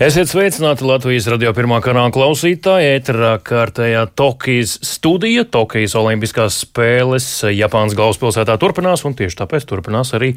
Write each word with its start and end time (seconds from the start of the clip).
Esiet 0.00 0.30
sveicināti 0.30 0.80
Latvijas 0.88 1.26
radio 1.28 1.50
pirmā 1.52 1.76
kanāla 1.84 2.08
klausītāji. 2.08 2.86
Ēterā 2.96 3.34
kārtējā 3.44 4.06
Tokijas 4.16 4.78
studija, 4.88 5.42
Tokijas 5.44 5.92
Olimpiskās 6.00 6.56
spēles 6.62 7.26
Japānas 7.52 7.92
galvaspilsētā 7.98 8.56
turpinās, 8.62 9.04
un 9.04 9.12
tieši 9.18 9.36
tāpēc 9.42 9.66
turpinās 9.68 10.14
arī 10.16 10.30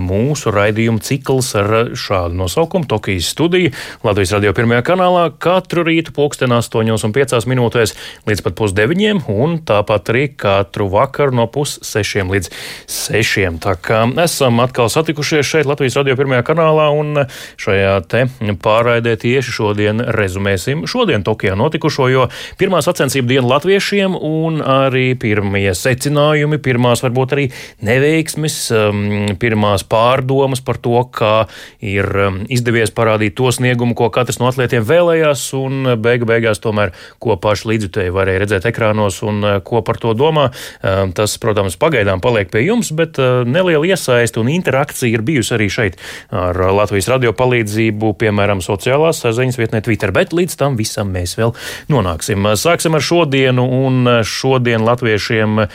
mūsu 0.00 0.48
raidījuma 0.56 1.04
cikls 1.04 1.50
ar 1.60 1.68
šādu 1.92 2.38
nosaukumu- 2.38 2.88
Tokijas 2.94 3.28
studija. 3.34 3.74
Latvijas 4.00 4.32
radio 4.38 4.54
pirmajā 4.56 4.86
kanālā 4.88 5.26
katru 5.36 5.84
rītu 5.84 6.16
pulksten 6.16 6.56
8,5 6.56 7.44
minūtēs 7.44 7.92
līdz 8.24 8.42
pat 8.48 8.56
pusdeviņiem, 8.56 9.28
un 9.28 9.58
tāpat 9.60 10.14
arī 10.14 10.34
katru 10.34 10.88
vakaru 10.88 11.36
no 11.42 11.46
pussešiem 11.46 12.32
līdz 12.32 12.48
sešiem. 12.88 13.60
Tā 13.60 13.76
kā 13.76 14.00
esam 14.24 14.64
atkal 14.64 14.88
satikušies 14.88 15.44
šeit 15.44 15.66
Latvijas 15.66 16.00
radio 16.00 16.16
pirmajā 16.16 16.42
kanālā, 16.42 16.88
un 16.88 17.26
šajā 17.60 18.08
te 18.08 18.24
pārraidē 18.56 19.09
atbildē 19.10 19.16
tieši 19.20 19.52
šodien 19.52 20.00
rezumēsim 20.00 20.86
šodien 20.86 21.22
Tokijā 21.24 21.56
notikušo, 21.56 22.08
jo 22.10 22.28
pirmā 22.58 22.80
sacensību 22.82 23.28
diena 23.28 23.48
latviešiem 23.48 24.14
un 24.14 24.60
arī 24.62 25.14
pirmie 25.18 25.72
secinājumi, 25.74 26.58
pirmās 26.58 27.02
varbūt 27.02 27.32
arī 27.34 27.50
neveiksmes, 27.82 28.70
um, 28.70 29.36
pirmās 29.38 29.84
pārdomas 29.84 30.60
par 30.60 30.78
to, 30.78 31.02
kā 31.10 31.46
ir 31.80 32.06
um, 32.06 32.40
izdevies 32.48 32.90
parādīt 32.90 33.36
to 33.36 33.50
sniegumu, 33.50 33.94
ko 33.94 34.10
katrs 34.10 34.40
no 34.40 34.48
atlētiem 34.50 34.84
vēlējās, 34.84 35.52
un 35.58 35.96
beigu 36.00 36.26
beigās 36.26 36.60
tomēr, 36.60 36.92
ko 37.18 37.36
paši 37.36 37.70
līdzutēji 37.72 38.14
varēja 38.14 38.44
redzēt 38.44 38.68
ekrānos 38.70 39.22
un 39.22 39.42
uh, 39.44 39.58
ko 39.62 39.82
par 39.82 40.00
to 40.00 40.14
domā. 40.14 40.50
Um, 40.82 41.14
tas, 41.16 41.36
protams, 41.40 41.78
pagaidām 41.80 42.22
paliek 42.22 42.50
pie 42.50 42.64
jums, 42.66 42.92
bet 42.94 43.18
uh, 43.20 43.42
neliela 43.46 43.86
iesaiste 43.86 44.40
un 44.40 44.50
interakcija 44.52 45.10
ir 45.10 45.24
bijusi 45.26 45.56
arī 45.56 45.70
šeit 45.70 46.00
ar 46.30 46.56
Latvijas 46.74 47.08
radio 47.10 47.32
palīdzību, 47.36 48.14
piemēram, 48.20 48.60
sociālajā 48.64 48.99
sociālās 49.00 49.20
saziņas 49.24 49.58
vietnē 49.58 49.80
Twitter, 49.84 50.12
bet 50.12 50.32
līdz 50.32 50.56
tam 50.58 50.76
visam 50.76 51.10
mēs 51.12 51.36
vēl 51.38 51.54
nonāksim. 51.90 52.44
Sāksim 52.56 52.94
ar 52.94 53.02
šodienu, 53.02 53.64
un 53.86 54.08
šodien 54.24 54.84
latviešiem, 54.84 55.66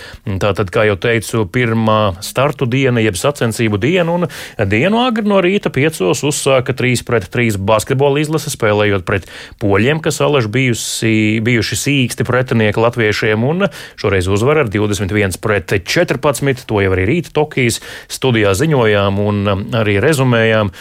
tātad, 0.41 0.69
kā 0.71 0.85
jau 0.85 0.95
teicu, 0.97 1.45
pirmā 1.45 2.15
startu 2.21 2.65
diena, 2.65 3.01
jeb 3.01 3.17
sacensību 3.17 3.79
diena, 3.81 4.11
un 4.11 4.27
dienu 4.69 5.01
agri 5.05 5.25
no 5.27 5.41
rīta 5.41 5.71
piecos 5.73 6.23
uzsāka 6.25 6.75
3 6.75 7.03
pret 7.05 7.29
3 7.33 7.57
basketbola 7.57 8.21
izlase, 8.21 8.53
spēlējot 8.53 9.05
pret 9.05 9.27
poļiem, 9.61 10.01
kas 10.03 10.21
alaži 10.21 10.51
bijusi, 10.51 11.13
bijuši 11.45 11.79
sīksti 11.81 12.27
pretinieki 12.27 12.81
latviešiem, 12.81 13.43
un 13.45 13.67
šoreiz 13.99 14.29
uzvar 14.31 14.63
ar 14.63 14.71
21 14.71 15.39
pret 15.41 15.75
14. 15.85 16.65
To 16.69 16.81
jau 16.83 16.93
arī 16.95 17.07
rīta 17.09 17.33
Tokijas 17.35 17.81
studijā 18.11 18.53
ziņojām 18.57 19.19
un 19.21 19.69
arī 19.75 19.97
rezumējām, 20.03 20.71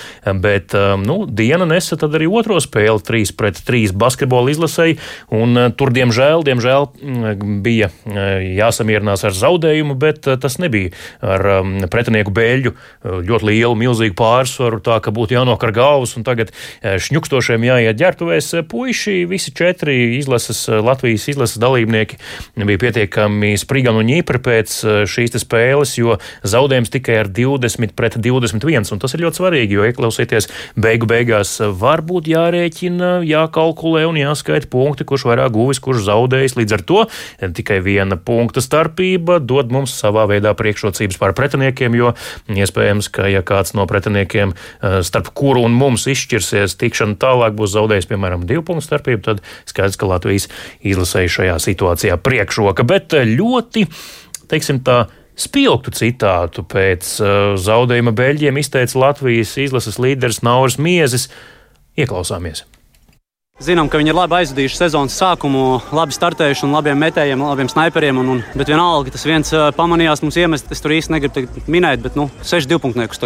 bet, 0.44 0.74
nu, 1.04 1.24
diena 1.28 1.66
nesa 1.68 1.98
tad 2.00 2.16
arī 2.18 2.23
otro 2.30 2.58
spēli 2.62 3.03
3 3.05 3.34
pret 3.39 3.61
3 3.67 3.94
basketbola 3.98 4.53
izlasēji, 4.53 4.98
eh, 4.98 5.70
tur, 5.77 5.92
diemžēl, 5.94 6.44
diemžēl 6.47 6.89
mm, 6.91 7.61
bija 7.64 7.91
eh, 7.91 8.56
jāsamierinās 8.58 9.25
ar 9.27 9.36
zaudējumu, 9.36 9.97
bet 10.00 10.28
eh, 10.28 10.39
tas 10.41 10.58
nebija 10.62 10.92
ar 11.20 11.47
mm, 11.62 11.89
pretinieku 11.92 12.33
bēļu 12.34 12.75
ļoti 13.05 13.48
lielu, 13.50 13.75
milzīgu 13.78 14.17
pārsvaru, 14.19 14.80
tā 14.84 14.98
ka 15.05 15.12
būtu 15.14 15.36
jānokar 15.36 15.72
galvas, 15.75 16.14
un 16.19 16.25
tagad 16.27 16.52
šņukstošiem 16.83 17.67
jāiet 17.67 17.98
ģērbtuvēs. 18.00 18.50
Puiši, 18.70 19.17
visi 19.28 19.52
četri 19.56 20.17
izlases, 20.19 20.64
Latvijas 20.69 21.27
izlases 21.33 21.61
dalībnieki 21.62 22.19
bija 22.64 22.80
pietiekami 22.86 23.55
sprigani 23.61 24.02
un 24.02 24.11
ņīpri 24.11 24.40
pēc 24.45 24.77
šīs 25.11 25.36
spēles, 25.42 25.96
jo 25.98 26.18
zaudējums 26.46 26.92
tikai 26.95 27.18
ar 27.23 27.30
20 27.34 27.95
pret 27.98 28.18
21, 28.20 28.92
un 28.95 29.02
tas 29.02 29.14
ir 29.14 29.24
ļoti 29.24 29.40
svarīgi, 29.40 29.79
jo 29.79 29.86
ieklausieties, 29.89 30.48
beigu 30.80 31.08
beigās 31.11 31.57
varbūt 31.61 32.14
būtu 32.14 32.33
jārēķina, 32.33 33.11
jākalkulē 33.27 34.05
un 34.08 34.19
jāskaita 34.20 34.70
punkti, 34.73 35.07
kurš 35.08 35.27
vairāk 35.29 35.55
guvis, 35.55 35.80
kurš 35.83 36.05
zaudējis. 36.07 36.57
Līdz 36.61 36.77
ar 36.77 36.85
to 36.86 37.01
tikai 37.58 37.80
viena 37.85 38.17
punkta 38.17 38.63
starpība 38.64 39.41
dod 39.42 39.73
mums 39.75 39.95
savā 39.98 40.27
veidā 40.30 40.55
priekšrocības 40.57 41.19
pār 41.20 41.35
pretiniekiem, 41.36 41.97
jo 41.98 42.13
iespējams, 42.52 43.11
ka 43.14 43.29
ja 43.30 43.42
kāds 43.47 43.75
no 43.79 43.89
pretiniekiem, 43.91 44.55
eh, 44.55 45.01
starp 45.07 45.33
kuru 45.35 45.64
un 45.67 45.75
mums 45.77 46.07
izšķirsies 46.11 46.79
tikšana 46.80 47.19
tālāk, 47.20 47.58
būs 47.58 47.75
zaudējis, 47.75 48.11
piemēram, 48.11 48.46
divu 48.46 48.64
punktu 48.67 48.89
starpību, 48.89 49.23
tad 49.27 49.42
skaidrs, 49.70 49.98
ka 49.98 50.11
Latvijas 50.11 50.48
izlasēja 50.85 51.35
šajā 51.39 51.58
situācijā 51.67 52.20
priekšroka. 52.23 52.86
Bet 52.86 53.17
eh, 53.17 53.29
ļoti, 53.35 53.86
teiksim 54.51 54.83
tā, 54.86 55.05
Spilgtu 55.35 55.91
citātu 55.91 56.63
pēc 56.70 57.08
uh, 57.19 57.57
zaudējuma 57.58 58.13
Beļģiem 58.14 58.61
izteica 58.61 59.01
Latvijas 59.02 59.57
izlases 59.58 59.98
līderis 59.98 60.45
Nauris 60.46 60.79
Miezis. 60.79 61.27
Ieklausāmies! 61.94 62.64
Zinām, 63.62 63.86
ka 63.86 64.00
viņi 64.00 64.10
ir 64.10 64.16
labi 64.18 64.34
aizvadījuši 64.40 64.78
sezonas 64.80 65.14
sākumu, 65.14 65.78
labi 65.94 66.16
startējuši 66.16 66.64
un 66.66 66.72
labiem 66.74 66.98
metējiem, 66.98 67.44
labiem 67.46 67.68
sniperiem. 67.70 68.18
Un, 68.18 68.32
un, 68.32 68.40
bet 68.58 68.72
vienalga, 68.72 69.12
tas 69.14 69.22
viens 69.28 69.52
uh, 69.55 69.68
pamanījās 69.77 70.24
mums 70.24 70.38
iemest, 70.42 70.72
es 70.74 70.83
tur 70.83 70.96
īsti 70.96 71.14
negribu 71.14 71.62
minēt, 71.70 72.02
bet 72.02 72.18
nu, 72.18 72.27
seši 72.42 72.72
divpunktniekus. 72.72 73.22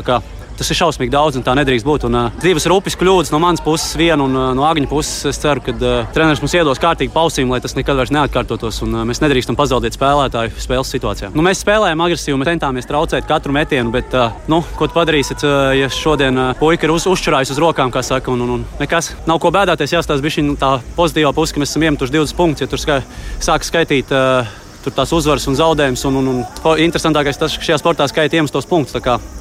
Tas 0.58 0.72
ir 0.72 0.78
šausmīgi 0.80 1.12
daudz, 1.14 1.36
un 1.38 1.44
tā 1.46 1.52
nedrīkst 1.54 1.86
būt. 1.86 2.08
Un, 2.08 2.16
uh, 2.18 2.38
divas 2.42 2.66
rupjas 2.66 2.96
kļūdas 2.98 3.30
no 3.30 3.38
manas 3.42 3.62
puses, 3.62 3.92
viena 3.98 4.24
un 4.24 4.34
uh, 4.34 4.48
no 4.58 4.64
Agņa 4.66 4.88
puses. 4.90 5.28
Es 5.30 5.38
ceru, 5.38 5.62
ka 5.62 5.70
uh, 5.76 6.08
treneris 6.14 6.42
mums 6.42 6.56
iedos 6.58 6.82
kārtīgi 6.82 7.14
pausīm, 7.14 7.52
lai 7.54 7.60
tas 7.62 7.76
nekad 7.78 8.00
vairs 8.00 8.10
neatkārtotos. 8.16 8.82
Un, 8.82 8.96
uh, 8.96 9.06
mēs 9.06 9.22
nedrīkstam 9.22 9.54
pazaudēt 9.58 9.94
spēlētāju 9.94 10.58
spēles 10.58 10.90
situācijā. 10.96 11.30
Nu, 11.36 11.46
mēs 11.46 11.62
spēlējām 11.62 12.02
agresīvi, 12.08 12.40
mēs 12.42 12.50
centāmies 12.50 12.90
traucēt 12.90 13.30
katru 13.30 13.54
metienu, 13.54 13.94
bet 13.94 14.18
uh, 14.18 14.34
nu, 14.50 14.64
ko 14.74 14.90
tu 14.90 14.98
padarīsi, 14.98 15.38
uh, 15.46 15.70
ja 15.78 15.90
šodien 15.94 16.42
uh, 16.42 16.52
puika 16.58 16.88
ir 16.88 16.96
uz, 16.96 17.06
uzčurājis 17.06 17.54
uz 17.54 17.62
rokām, 17.62 17.94
kā 17.94 18.02
saka, 18.02 18.34
un, 18.34 18.42
un, 18.42 18.56
un 18.58 18.68
nekas 18.82 19.14
nav 19.30 19.38
ko 19.38 19.54
bēdāties. 19.54 19.94
Jāstāsta 19.94 20.42
nu, 20.42 20.58
tā 20.58 20.80
pozitīvā 20.98 21.30
puse, 21.38 21.54
ka 21.54 21.62
mēs 21.62 21.70
esam 21.70 21.86
iemetuši 21.86 22.18
20 22.18 22.38
punktus. 22.40 22.66
Ja 22.66 22.72
tur 22.74 22.82
skai, 22.82 23.04
sāk 23.38 23.66
skaitīt. 23.68 24.10
Uh, 24.10 24.66
tur 24.84 24.94
tās 24.96 25.12
uzvaras 25.14 25.46
un 25.50 25.56
zaudējumus. 25.58 26.04
Un, 26.08 26.20
un, 26.20 26.30
un 26.42 26.82
interesantākais 26.84 27.40
tas, 27.40 27.56
ka 27.58 27.68
šajā 27.68 27.80
sportā 27.82 28.06
skaita 28.10 28.38
iemestos 28.38 28.68
punktus. 28.68 28.96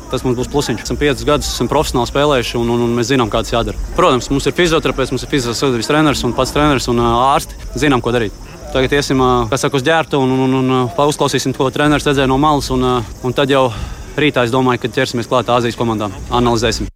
Tas 0.08 0.24
mums 0.24 0.38
būs 0.40 0.48
plusiņš. 0.54 0.86
Esam 0.86 1.00
piecus 1.00 1.26
gadus 1.28 1.50
esam 1.52 1.68
profesionāli 1.68 2.08
spēlējuši, 2.08 2.56
un, 2.62 2.70
un, 2.72 2.86
un 2.86 2.94
mēs 2.96 3.10
zinām, 3.12 3.28
kā 3.32 3.42
tas 3.44 3.52
jādara. 3.52 3.88
Protams, 3.98 4.30
mums 4.32 4.48
ir 4.48 4.56
fizioterapeits, 4.56 5.12
mums 5.12 5.26
ir 5.28 5.32
fizioterapeits 5.34 5.92
treneris 5.92 6.24
un 6.24 6.36
pats 6.38 6.56
treneris 6.56 6.88
un 6.88 7.04
ārsti. 7.04 7.60
Zinām, 7.76 8.04
ko 8.04 8.16
darīt. 8.16 8.36
Tagad 8.72 8.96
iesim 8.96 9.20
saka, 9.52 9.76
uz 9.76 9.84
ģērbtu 9.84 10.20
un, 10.24 10.36
un, 10.48 10.60
un, 10.62 10.76
un 10.80 11.08
uzklausīsim, 11.08 11.56
ko 11.56 11.68
treneris 11.76 12.08
redzēja 12.08 12.32
no 12.32 12.40
malas. 12.40 12.72
Un, 12.76 12.88
un 13.04 13.36
tad 13.36 13.52
jau 13.52 13.68
rītā 14.16 14.48
es 14.48 14.54
domāju, 14.56 14.86
ka 14.86 14.96
ķersimies 15.00 15.28
klāt 15.32 15.52
Āzijas 15.52 15.80
komandām. 15.80 16.16
Analizēsim. 16.32 16.88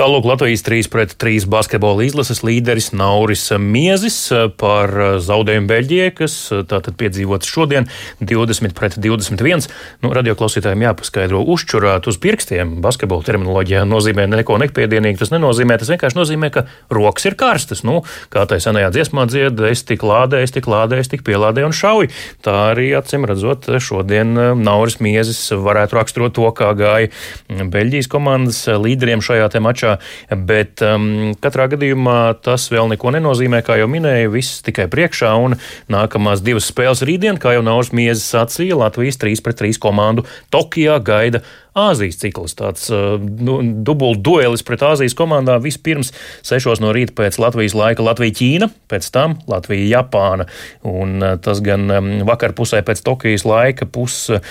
Tālāk 0.00 0.24
Latvijas 0.24 0.62
3 0.64 0.86
pret 0.88 1.10
3 1.20 1.44
basketbola 1.52 2.06
izlases 2.06 2.38
līderis 2.40 2.86
Nauris 2.96 3.42
Miezis 3.60 4.14
par 4.56 4.88
zaudējumu 5.20 5.68
Beļģijai, 5.68 6.12
kas 6.16 6.36
tātad 6.70 6.96
piedzīvots 6.96 7.50
šodien 7.52 7.84
20 8.24 8.72
pret 8.78 8.96
21. 8.96 9.66
Nu, 10.00 10.12
radio 10.16 10.32
klausītājiem 10.40 10.86
jāpaskaidro, 10.86 11.42
uzčurāt 11.52 12.08
uz 12.08 12.16
pirkstiem 12.22 12.78
basketbola 12.80 13.26
terminoloģijā 13.26 13.82
nozīmē 13.90 14.24
neko 14.38 14.56
nepiedienīgi. 14.62 15.20
Tas 15.20 15.34
nenozīmē, 15.34 15.76
tas 15.82 15.92
vienkārši 15.92 16.16
nozīmē, 16.16 16.48
ka 16.54 16.64
rokas 16.88 17.28
ir 17.28 17.36
karstas. 17.36 17.84
Nu, 17.84 17.98
kā 18.32 18.46
tai 18.48 18.56
senajā 18.64 18.88
dziesmā 18.96 19.26
dzied, 19.28 19.60
es 19.68 19.84
tik 19.84 20.08
lādēju, 20.08 20.48
es 20.48 20.56
tik 20.56 20.70
lādēju, 20.72 21.04
es 21.04 21.12
tik 21.12 21.26
pielādēju 21.28 21.68
un 21.68 21.76
šauju. 21.76 22.14
Tā 22.40 22.56
arī 22.70 22.88
acīm 22.96 23.28
redzot, 23.28 23.68
šodien 23.76 24.32
Nauris 24.64 24.96
Miezis 25.04 25.44
varētu 25.52 26.00
raksturot 26.00 26.38
to, 26.40 26.48
kā 26.56 26.72
gāja 26.80 27.12
Beļģijas 27.52 28.08
komandas 28.16 28.64
līderiem 28.80 29.20
šajā 29.28 29.52
te 29.52 29.60
mačā 29.60 29.89
priekšā, 29.90 30.36
bet 30.36 30.82
um, 30.82 31.34
katrā 31.40 31.68
gadījumā 31.70 32.40
tas 32.42 32.70
vēl 32.70 32.90
neko 32.94 33.12
nenozīmē, 33.16 33.62
kā 33.62 33.78
jau 33.80 33.88
minēju, 33.90 34.32
viss 34.34 34.62
tikai 34.62 34.88
priekšā 34.90 35.32
un 35.38 35.56
nākamās 35.90 36.42
divas 36.42 36.68
spēles 36.70 37.02
rītdien, 37.02 37.38
kā 37.38 37.54
jau 37.56 37.62
Nauris 37.62 37.92
Miezes 37.92 38.28
sacīja, 38.30 38.78
Latvijas 38.78 39.18
3 39.20 39.42
pret 39.42 39.60
3 39.60 39.80
komandu 39.80 40.26
Tokijā 40.50 41.00
gaida 41.02 41.42
Āzijas 41.78 42.18
cikls, 42.20 42.56
tāds 42.58 42.88
uh, 42.94 43.14
nu, 43.20 43.60
dubult 43.86 44.22
duelis 44.26 44.64
pret 44.66 44.82
Āzijas 44.86 45.14
komandām. 45.18 45.62
Vispirms 45.62 46.12
6 46.46 46.82
no 46.82 46.94
rīta 46.96 47.14
pēc 47.18 47.38
Latvijas 47.42 47.76
laika 47.78 48.04
Latvija-Ķīna, 48.06 48.70
pēc 48.90 49.10
tam 49.14 49.36
Latvija-Japāna. 49.50 50.48
Un 50.90 51.20
uh, 51.22 51.36
tas 51.42 51.62
gan 51.64 51.86
um, 51.94 52.10
vakar 52.28 52.56
pusē 52.58 52.82
pēc 52.86 53.04
Tokijas 53.06 53.46
laika 53.48 53.86
pus 53.86 54.18
uh, 54.34 54.42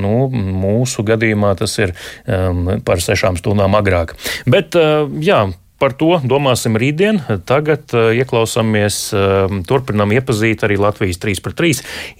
nu, 0.00 0.28
mūsu 0.32 1.04
gadījumā 1.06 1.54
tas 1.58 1.78
ir 1.82 1.94
um, 2.26 2.78
par 2.84 3.02
sešām 3.02 3.38
stundām 3.38 3.76
agrāk. 3.78 4.16
Bet, 4.48 4.76
jā, 5.22 5.40
Par 5.78 5.94
to 5.94 6.16
domāsim 6.26 6.74
rītdien. 6.78 7.20
Tagad 7.46 7.94
eh, 7.94 8.18
ieklausāmies, 8.18 8.98
eh, 9.14 9.54
turpinām 9.68 10.10
iepazīt 10.16 10.64
arī 10.66 10.78
Latvijas 10.82 11.20
3x3 11.22 11.70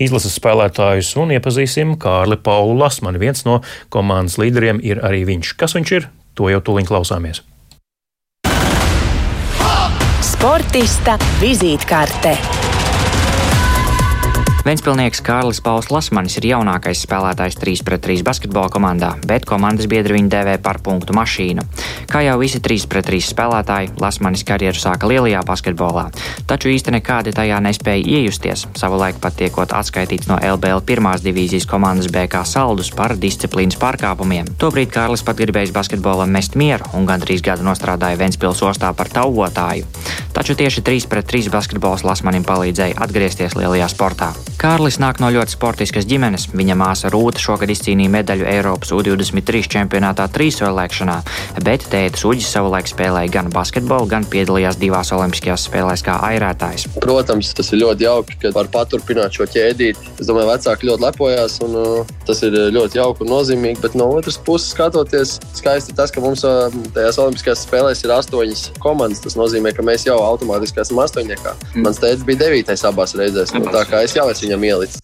izlases 0.06 0.38
spēlētājus 0.38 1.10
un 1.19 1.34
iepazīsim 1.34 1.96
Kārli 1.99 2.38
Paulu 2.38 2.78
Lasmani. 2.78 3.19
Viens 3.19 3.43
no 3.49 3.58
komandas 3.90 4.38
līderiem 4.38 4.78
ir 4.87 5.02
arī 5.02 5.25
viņš. 5.26 5.56
Kas 5.58 5.75
viņš 5.75 5.94
ir? 5.99 6.10
To 6.38 6.52
jau 6.52 6.62
tūlīt 6.62 6.87
klausāmies. 6.87 7.43
Sportista 10.22 11.19
vizītkārte. 11.43 12.37
Ventspilnieks 14.69 15.23
Kārlis 15.25 15.62
Pauls 15.65 15.87
Lasmanis 15.88 16.35
ir 16.37 16.44
jaunākais 16.50 17.00
spēlētājs 17.06 17.55
3 17.56 17.81
pret 17.88 18.03
3 18.05 18.20
basketbola 18.20 18.69
komandā, 18.69 19.15
bet 19.25 19.47
komandas 19.49 19.88
biedri 19.88 20.19
viņu 20.19 20.29
dēvē 20.35 20.59
par 20.61 20.82
punktu 20.85 21.15
mašīnu. 21.17 21.65
Kā 22.12 22.20
jau 22.26 22.35
visi 22.37 22.61
3 22.61 22.85
pret 22.93 23.09
3 23.09 23.31
spēlētāji, 23.31 23.94
Lasmanis 23.97 24.44
karjeru 24.44 24.76
sāka 24.76 25.09
lielajā 25.09 25.41
basketbolā, 25.49 26.03
taču 26.50 26.69
īsti 26.75 26.93
nekādi 26.99 27.32
tajā 27.32 27.62
nespēja 27.65 28.19
iejusties, 28.19 28.67
savulaik 28.76 29.17
pat 29.25 29.38
tiekot 29.41 29.73
atskaitīts 29.73 30.29
no 30.29 30.37
LBL 30.37 30.85
pirmās 30.85 31.25
divīzijas 31.25 31.65
komandas 31.70 32.12
BK 32.12 32.44
saldus 32.44 32.93
par 32.93 33.17
disciplīnas 33.17 33.81
pārkāpumiem. 33.81 34.53
Tobrīd 34.61 34.93
Kārlis 34.93 35.25
pat 35.25 35.41
gribējis 35.41 35.73
basketbolam 35.73 36.29
mest 36.29 36.61
mieru 36.61 36.93
un 36.93 37.09
gandrīz 37.09 37.41
gadu 37.41 37.65
nostrādāja 37.65 38.20
Ventspils 38.20 38.61
ostā 38.69 38.93
par 38.93 39.09
tauvotāju. 39.17 39.88
Taču 40.36 40.54
tieši 40.58 40.84
3 40.86 41.08
pret 41.10 41.26
3 41.28 41.50
basketbols 41.52 42.04
Lasmanim 42.06 42.44
palīdzēja 42.46 42.98
atgriezties 43.04 43.56
lielajā 43.58 43.88
sportā. 43.92 44.30
Kārlis 44.58 44.98
nāk 44.98 45.20
no 45.22 45.30
ļoti 45.30 45.54
sportiskas 45.54 46.06
ģimenes. 46.08 46.48
Viņa 46.56 46.76
māsa 46.78 47.10
Rūta 47.12 47.40
šogad 47.42 47.70
izcīnīja 47.72 48.10
medaļu 48.10 48.46
Eiropas 48.50 48.90
U23 48.94 49.69
čempionātā 49.75 50.26
trīsvēlēkšanā, 50.34 51.16
bet 51.66 51.86
tēta 51.92 52.25
Uģis 52.28 52.50
savulaik 52.54 52.90
spēlēja 52.90 53.32
gan 53.38 53.50
basketbolu, 53.54 54.08
gan 54.10 54.26
piedalījās 54.28 54.80
divās 54.80 55.12
olimpiskajās 55.14 55.69
spēlēs 55.69 56.04
kā 56.06 56.19
airētājs. 56.28 56.88
Protams, 57.02 57.52
tas 57.56 57.72
ir 57.72 57.82
ļoti 57.84 58.06
jauki, 58.06 58.38
ka 58.42 58.52
var 58.56 58.70
paturpināt 58.74 59.38
šo 59.38 59.46
ķēdīti. 59.48 60.14
Es 60.19 60.28
domāju, 60.28 60.50
vecāki 60.50 60.90
ļoti 60.90 61.06
lepojās, 61.06 61.58
un 61.66 61.78
uh, 61.78 62.14
tas 62.28 62.42
ir 62.46 62.58
ļoti 62.74 63.00
jauki 63.00 63.24
un 63.24 63.32
nozīmīgi. 63.32 63.82
Bet 63.84 63.96
no 63.98 64.10
otras 64.19 64.40
puses, 64.42 64.72
skatoties, 64.74 65.38
skaisti 65.58 65.96
tas, 65.98 66.12
ka 66.14 66.22
mums 66.24 66.44
uh, 66.46 66.66
tajās 66.96 67.20
olimpiskajās 67.22 67.64
spēlēs 67.69 68.04
ir 68.04 68.14
astoņas 68.16 68.64
komandas. 68.82 69.22
Tas 69.24 69.38
nozīmē, 69.38 69.72
ka 69.76 69.86
mēs 69.86 70.08
jau 70.08 70.19
automātiski 70.28 70.82
esam 70.84 71.02
astoņniekā. 71.04 71.54
Mm. 71.75 71.86
Mans 71.86 72.02
tēvs 72.02 72.26
bija 72.28 72.44
devītais 72.46 72.84
abās 72.88 73.16
reizēs. 73.19 73.54
Nu, 73.56 73.66
tā 73.72 73.84
kā 73.88 74.04
es 74.06 74.16
jau 74.16 74.28
esmu 74.32 74.48
viņam 74.48 74.69
ielicis. 74.72 75.02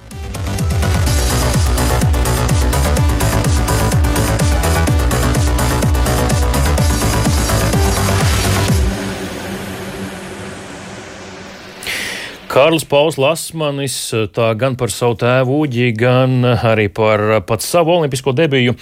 Kārlis 12.55 12.85
Pauls 12.87 13.17
Lasmanis 13.19 13.95
tā 14.31 14.53
gan 14.55 14.77
par 14.79 14.93
savu 14.95 15.17
tēvu 15.19 15.57
Uģi, 15.65 15.89
gan 15.99 16.45
arī 16.47 16.85
par 16.95 17.25
pats 17.49 17.67
savu 17.67 17.97
olimpisko 17.97 18.31
debiju, 18.31 18.77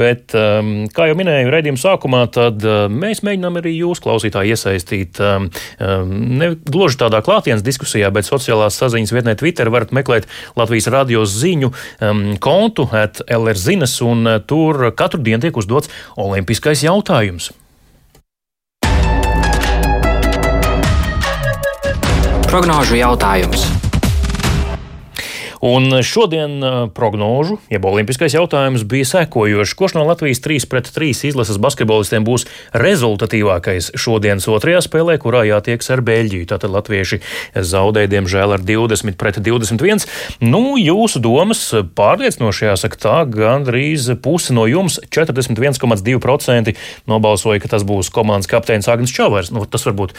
bet, 0.00 0.32
um, 0.32 0.70
kā 0.96 1.10
jau 1.10 1.18
minēju 1.18 1.52
redzījuma 1.52 1.82
sākumā, 1.82 2.22
tad 2.32 2.64
uh, 2.64 2.86
mēs 2.88 3.20
mēģinām 3.28 3.60
arī 3.60 3.74
jūs 3.82 4.00
klausītāji 4.00 4.56
iesaistīt 4.56 5.20
um, 5.20 5.50
um, 5.76 6.16
ne 6.40 6.54
gluži 6.56 7.02
tādā 7.04 7.20
klātienes 7.26 7.66
diskusijā, 7.66 8.08
bet 8.16 8.24
sociālās 8.24 8.80
saziņas 8.80 9.12
vietnē 9.18 9.36
Twitter 9.36 9.68
varat 9.76 9.92
meklēt 9.92 10.24
Latvijas 10.56 10.88
radio 10.96 11.28
ziņu 11.28 11.74
kontu 12.40 12.88
at 12.96 13.20
LR 13.28 13.60
zinas, 13.60 14.00
un 14.00 14.24
uh, 14.24 14.40
tur 14.40 14.88
katru 14.96 15.20
dienu 15.20 15.44
tiek 15.44 15.64
uzdots 15.66 15.92
olimpiskais 16.16 16.88
jautājums. 16.88 17.52
Prognožu 22.48 22.96
jautājums. 22.96 23.77
Un 25.64 25.90
šodien 26.06 26.62
prognožu, 26.94 27.56
jeb 27.72 27.84
olimpiskais 27.88 28.34
jautājums 28.36 28.84
bija 28.86 29.08
sekojošs. 29.08 29.74
Kurš 29.78 29.96
no 29.96 30.04
Latvijas 30.06 30.38
3 30.44 30.68
pret 30.70 30.90
3 30.94 31.26
izlases 31.30 31.58
basketbolistiem 31.58 32.26
būs 32.26 32.46
rezultatīvākais 32.78 33.90
šodienas 33.98 34.46
otrajā 34.50 34.84
spēlē, 34.86 35.18
kurā 35.18 35.42
jātieks 35.48 35.90
ar 35.90 36.02
Beļģiju? 36.06 36.46
Tātad 36.52 36.70
latvieši 36.70 37.20
zaudēja, 37.54 38.12
diemžēl, 38.14 38.54
ar 38.54 38.62
20 38.62 39.18
pret 39.18 39.40
21. 39.42 40.06
Nu, 40.44 40.76
jūsu 40.78 41.22
domas 41.24 41.64
pārliecinoši 41.98 42.68
jāsaka 42.68 43.00
tā, 43.02 43.16
gandrīz 43.26 44.08
pusi 44.22 44.54
no 44.54 44.68
jums, 44.70 45.00
41,2% 45.10 46.74
nobalsoja, 47.10 47.62
ka 47.64 47.72
tas 47.74 47.86
būs 47.88 48.12
komandas 48.14 48.50
kapteinis 48.50 48.88
Agnēs 48.90 49.14
Čavers. 49.14 49.50
Nu, 49.54 49.66
tas 49.66 49.86
varbūt 49.88 50.14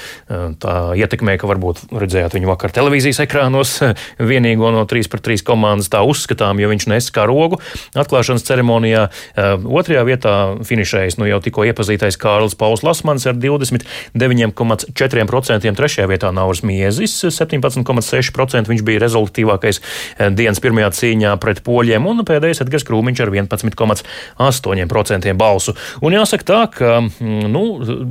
tā 0.59 0.75
ietekmē, 0.99 1.37
ka 1.39 1.47
varbūt 1.49 1.87
redzējāt 1.95 2.35
viņu 2.35 2.51
vakar 2.51 2.75
televīzijas 2.75 3.23
ekrānos 3.23 3.77
vienīgo 4.19 4.73
no 4.75 4.83
3 4.89 5.09
pret 5.29 5.29
3 5.29 5.39
trīs 5.39 5.45
komandas 5.45 5.89
tā 5.91 5.99
uzskatām, 6.05 6.59
jo 6.59 6.69
viņš 6.71 6.87
nes 6.89 7.11
karogu 7.13 7.59
atklāšanas 7.97 8.43
ceremonijā. 8.47 9.09
Uh, 9.35 9.65
otrajā 9.79 10.03
vietā 10.07 10.33
finišējis 10.65 11.17
nu, 11.19 11.25
jau 11.29 11.39
tikko 11.43 11.63
iepazītais 11.69 12.17
Kārlis 12.19 12.55
Pauls 12.57 12.83
Lasmans 12.83 13.27
ar 13.29 13.35
29,4%. 13.37 15.75
Trešajā 15.79 16.07
vietā 16.09 16.27
Nauris 16.33 16.63
Miezis 16.65 17.13
17,6%. 17.25 18.69
Viņš 18.69 18.83
bija 18.85 18.99
rezultatīvākais 19.05 19.77
uh, 19.81 19.85
dienas 20.33 20.59
pirmajā 20.63 20.89
cīņā 20.99 21.31
pret 21.41 21.57
poļiem, 21.65 22.01
un 22.09 22.15
pēdējais 22.27 22.61
Edgars 22.65 22.87
Krūmiņš 22.87 23.19
ar 23.23 23.29
11,8% 23.35 25.33
balsu. 25.39 25.71
Un 26.01 26.09
jāsaka 26.17 26.43
tā, 26.47 26.61
ka, 26.73 26.89
mm, 27.05 27.43
nu, 27.53 27.63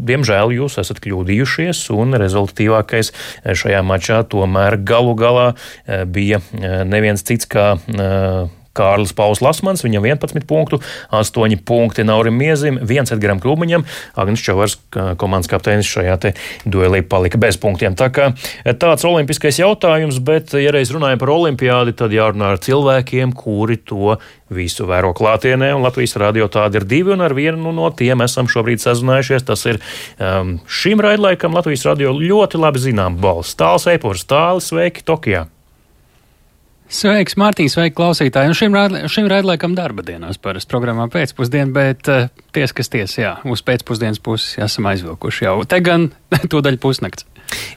diemžēl 0.09 0.47
jūs 0.57 0.73
esat 0.83 0.99
kļūdījušies, 1.05 1.79
un 1.95 2.07
rezultatīvākais 2.21 3.07
šajā 3.59 3.81
mačā 3.87 4.19
tomēr 4.29 4.73
galu 4.87 5.15
galā 5.19 5.47
bija 6.07 6.39
neviens 6.85 7.08
neviens 7.09 7.27
cits 7.27 7.49
kā 7.49 7.73
Kārlis 8.79 9.15
Pauls 9.17 9.43
Lasmans, 9.43 9.83
viņam 9.83 10.07
11 10.07 10.47
punktu, 10.47 10.79
8 11.15 11.59
punkti 11.67 12.05
Naurim 12.07 12.37
Miezim, 12.39 12.79
1 12.85 13.13
Edgaram 13.17 13.41
Krūmiņam, 13.43 13.85
Agnis 14.19 14.45
Čavars, 14.45 14.79
komandas 15.19 15.51
kapteinis 15.51 15.89
šajā 15.89 16.19
duelī 16.69 17.03
palika 17.03 17.41
bez 17.41 17.59
punktiem. 17.61 17.97
Tā 17.99 18.11
kā 18.15 18.31
tāds 18.79 19.07
olimpiskais 19.09 19.59
jautājums, 19.59 20.21
bet, 20.23 20.55
ja 20.59 20.73
reiz 20.75 20.93
runājam 20.95 21.23
par 21.23 21.35
olimpiādi, 21.35 21.97
tad 21.99 22.15
jārunā 22.15 22.55
ar 22.55 22.63
cilvēkiem, 22.63 23.35
kuri 23.39 23.81
to 23.83 24.17
visu 24.55 24.87
vēro 24.89 25.11
klātienē, 25.17 25.75
un 25.77 25.85
Latvijas 25.85 26.17
radio 26.21 26.47
tādi 26.53 26.81
ir 26.81 26.89
divi, 26.89 27.13
un 27.17 27.25
ar 27.25 27.35
vienu 27.37 27.75
no 27.75 27.91
tiem 27.93 28.23
esam 28.25 28.49
šobrīd 28.49 28.81
sazinājušies. 28.85 29.45
Tas 29.51 29.67
ir 29.69 29.83
um, 30.23 30.57
šim 30.65 31.03
raidlaikam 31.05 31.59
Latvijas 31.59 31.85
radio 31.91 32.15
ļoti 32.17 32.63
labi 32.63 32.89
zinām 32.89 33.21
balss. 33.21 33.59
Tāls 33.59 33.91
Eipors, 33.91 34.25
tāls 34.29 34.73
sveiki 34.73 35.05
Tokijā! 35.05 35.49
Sveiks, 36.89 37.35
Mārtiņš, 37.37 37.75
sveiki 37.75 37.97
klausītāji. 37.99 38.49
Un 38.49 38.57
šim, 38.57 38.77
šim 39.13 39.27
raidlaikam 39.29 39.75
darba 39.77 40.01
dienās 40.07 40.41
parasti 40.41 40.71
programmā 40.73 41.05
pēcpusdienā, 41.13 41.69
bet 41.75 42.09
uh, 42.09 42.31
ties, 42.57 42.73
kas 42.73 42.89
ties, 42.89 43.19
jā, 43.21 43.35
uz 43.45 43.61
pēcpusdienas 43.67 44.23
puses 44.25 44.57
esam 44.65 44.89
aizvilkuši 44.89 45.45
jau. 45.45 45.59
Te 45.69 45.83
gan 45.85 46.09
tūdaļ 46.53 46.81
pusnakts. 46.81 47.29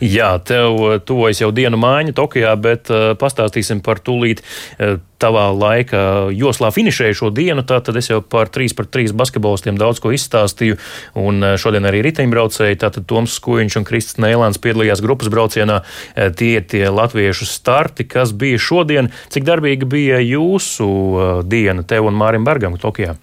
Jā, 0.04 0.32
tev 0.48 0.80
uh, 0.80 0.96
tuvojas 1.04 1.44
jau 1.44 1.52
dienu 1.56 1.80
mājiņa 1.82 2.16
Tokijā, 2.16 2.56
bet 2.64 2.92
uh, 2.92 3.12
pastāstīsim 3.20 3.84
par 3.84 4.00
tūlīt 4.04 4.44
uh, 4.44 4.96
tavā 5.22 5.48
laika 5.54 6.02
joslā 6.36 6.72
finišēju 6.74 7.18
šo 7.22 7.32
dienu. 7.36 7.64
Tātad 7.68 7.98
es 8.00 8.10
jau 8.12 8.22
par 8.22 8.52
3 8.52 8.76
par 8.78 8.90
3 8.92 9.16
basketbolistiem 9.18 9.80
daudz 9.80 10.02
ko 10.04 10.14
izstāstīju, 10.16 10.80
un 11.22 11.42
uh, 11.46 11.56
šodien 11.62 11.88
arī 11.88 12.04
riteņbraucēji, 12.10 12.82
tātad 12.82 13.08
Toms 13.10 13.38
Skujiņš 13.40 13.80
un 13.80 13.88
Kristis 13.88 14.22
Neilāns 14.22 14.62
piedalījās 14.62 15.04
grupas 15.06 15.32
braucienā. 15.34 15.82
Uh, 15.82 16.30
tie 16.36 16.60
tie 16.62 16.86
latviešu 16.90 17.48
starti, 17.50 18.08
kas 18.10 18.34
bija 18.34 18.62
šodien. 18.62 19.12
Cik 19.34 19.48
darbīga 19.48 19.90
bija 19.90 20.22
jūsu 20.24 20.88
uh, 20.88 21.28
diena 21.46 21.86
tev 21.88 22.12
un 22.12 22.18
Mārim 22.18 22.48
Bergam 22.48 22.80
Tokijā? 22.82 23.18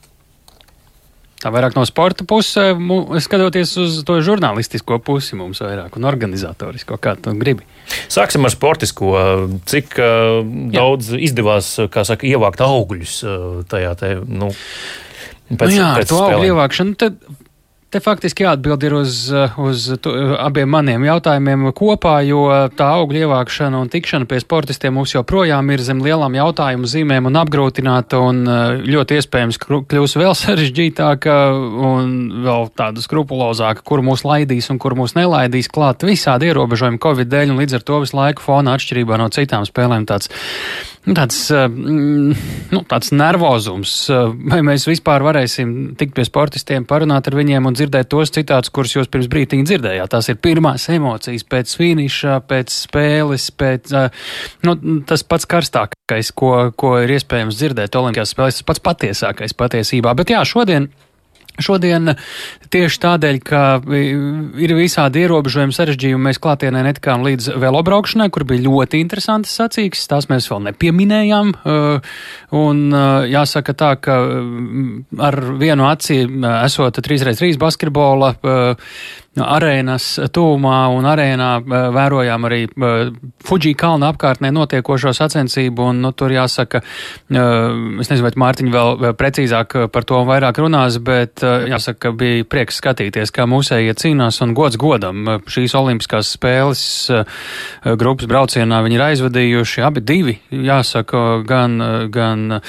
Tā 1.39 1.53
vairāk 1.55 1.77
no 1.79 1.85
sporta 1.87 2.25
puses, 2.27 2.75
skatoties 3.23 3.77
uz 3.79 3.99
to 4.07 4.17
žurnālistisko 4.27 4.99
pusi, 5.07 5.37
mums 5.39 5.61
vairāk 5.63 5.95
un 6.01 6.09
organizatorisko, 6.11 6.99
kā 6.99 7.15
tu 7.23 7.31
gribi. 7.39 7.67
Sāksim 8.11 8.49
ar 8.49 8.51
sportisko. 8.51 9.13
Cik 9.71 9.95
uh, 10.03 10.41
daudz 10.75 11.13
Jā. 11.15 11.21
izdevās, 11.29 11.71
kā 11.95 12.03
saka, 12.09 12.27
ievākt 12.27 12.65
augļus 12.67 13.21
uh, 13.23 13.45
tajā 13.71 13.93
te, 14.01 14.15
nu, 14.27 14.51
pēc, 15.53 15.69
nu 15.69 15.77
jā, 15.77 15.93
pēc 16.01 16.11
to 16.11 16.25
augļu 16.25 16.51
ievākšanu. 16.51 16.99
Tad 16.99 17.23
Te 17.89 18.03
faktiski 18.05 18.45
jāatbild 18.45 18.83
ir 18.85 18.93
uz, 18.99 19.13
uz 19.65 19.85
to, 20.05 20.11
abiem 20.37 20.69
maniem 20.69 21.07
jautājumiem 21.07 21.71
kopā, 21.73 22.19
jo 22.29 22.43
tā 22.77 22.89
augļu 22.99 23.23
ievākšana 23.23 23.81
un 23.81 23.89
tikšana 23.89 24.29
pie 24.29 24.43
sportistiem 24.43 24.93
mums 24.93 25.15
joprojām 25.15 25.73
ir 25.73 25.81
zem 25.87 26.03
lielām 26.05 26.37
jautājumu 26.37 26.85
zīmēm 26.85 27.31
un 27.31 27.39
apgrūtināta 27.41 28.21
un 28.21 28.43
ļoti 28.85 29.17
iespējams 29.23 29.61
kļūs 29.65 30.19
vēl 30.21 30.37
sarežģītāka 30.43 31.39
un 31.89 32.13
vēl 32.45 32.69
tāda 32.77 33.01
skrupulozāka, 33.01 33.81
kur 33.89 34.05
mūs 34.05 34.27
laidīs 34.29 34.69
un 34.69 34.77
kur 34.77 34.93
mūs 34.99 35.17
nelaidīs 35.17 35.73
klāt. 35.73 36.05
Visādi 36.05 36.53
ierobežojumi 36.53 37.01
Covid 37.01 37.33
dēļ 37.33 37.55
un 37.55 37.65
līdz 37.65 37.81
ar 37.81 37.89
to 37.89 38.03
visu 38.05 38.21
laiku 38.21 38.45
fona 38.45 38.77
atšķirībā 38.77 39.17
no 39.17 39.33
citām 39.33 39.65
spēlēm 39.65 40.05
tāds 40.13 40.29
tāds, 41.07 41.39
eh, 41.55 41.67
mm, 41.69 42.35
nu, 42.75 42.83
tāds 42.89 43.13
nervozums, 43.15 43.93
eh, 44.11 44.33
vai 44.51 44.61
mēs 44.67 44.87
vispār 44.89 45.25
varēsim 45.25 45.97
tikt 45.99 46.15
pie 46.15 46.25
sportistiem, 46.27 46.87
parunāt 46.87 47.29
ar 47.29 47.37
viņiem 47.39 47.67
un 47.67 47.75
dzirdēt 47.75 48.09
tos 48.09 48.31
citātus, 48.31 48.73
kurus 48.73 48.95
jūs 48.97 49.11
pirms 49.11 49.29
brīdiņa 49.29 49.65
dzirdējāt. 49.65 50.09
Tās 50.09 50.29
ir 50.29 50.37
pirmās 50.37 50.89
emocijas 50.89 51.45
pēc 51.45 51.75
finiša, 51.79 52.41
pēc 52.49 52.75
spēles, 52.89 53.51
pēc 53.51 53.93
eh, 53.93 54.11
nu, 54.63 54.77
tas 55.07 55.23
pats 55.23 55.47
karstākais, 55.47 56.33
ko, 56.35 56.73
ko 56.77 56.99
ir 57.03 57.17
iespējams 57.19 57.59
dzirdēt 57.59 57.99
Olimpiskās 57.99 58.35
spēlēs, 58.35 58.61
tas 58.61 58.69
pats 58.69 58.81
patiesākais 58.81 59.55
patiesībā. 59.55 60.15
Bet 60.19 60.31
jā, 60.35 60.43
šodien 60.45 60.91
Šodien 61.63 62.15
tieši 62.73 63.01
tādēļ, 63.03 63.39
ka 63.47 63.63
ir 63.89 64.75
visādi 64.79 65.25
ierobežojumi, 65.25 65.75
sarežģījumi, 65.75 66.27
mēs 66.29 66.41
klātienē 66.43 66.85
netikām 66.87 67.25
līdz 67.27 67.51
velobraukšanai, 67.61 68.29
kur 68.35 68.47
bija 68.49 68.67
ļoti 68.67 69.01
interesantas 69.03 69.57
sacīkstes, 69.59 70.11
tās 70.11 70.29
mēs 70.31 70.49
vēl 70.53 70.69
nepieminējām. 70.69 71.55
Uh, 71.59 72.13
un 72.55 72.85
uh, 72.93 73.25
jāsaka 73.29 73.75
tā, 73.79 73.95
ka 74.03 74.19
ar 75.31 75.41
vienu 75.59 75.89
acī 75.89 76.23
esot 76.65 77.03
3x3 77.05 77.57
basketbola 77.61 78.35
arēnas 79.45 80.07
tūmā 80.35 80.79
un 80.95 81.07
arēnā 81.09 81.51
vērojām 81.95 82.47
arī 82.49 82.61
Fuji 83.49 83.75
kalna 83.79 84.11
apkārtnē 84.13 84.51
notiekošo 84.55 85.13
sacensību, 85.17 85.89
un 85.93 86.03
nu, 86.05 86.13
tur 86.17 86.33
jāsaka, 86.35 86.81
es 87.29 88.11
nezinu, 88.11 88.25
vai 88.27 88.33
Mārtiņa 88.45 88.73
vēl 88.75 89.15
precīzāk 89.19 89.77
par 89.93 90.07
to 90.09 90.21
vairāk 90.29 90.61
runās, 90.63 90.99
bet 91.05 91.43
jāsaka, 91.43 92.13
bija 92.19 92.47
prieks 92.49 92.81
skatīties, 92.83 93.33
kā 93.35 93.47
mūsējie 93.51 93.95
cīnās 93.99 94.41
un 94.45 94.55
gods 94.59 94.79
godam. 94.81 95.39
Šīs 95.49 95.75
olimpiskās 95.79 96.35
spēles 96.37 96.83
grupas 97.99 98.29
braucienā 98.31 98.81
viņi 98.85 98.99
ir 98.99 99.05
aizvadījuši 99.09 99.85
abi 99.87 100.05
divi, 100.05 100.37
jāsaka, 100.53 101.25
gan, 101.49 101.79
gan 102.15 102.61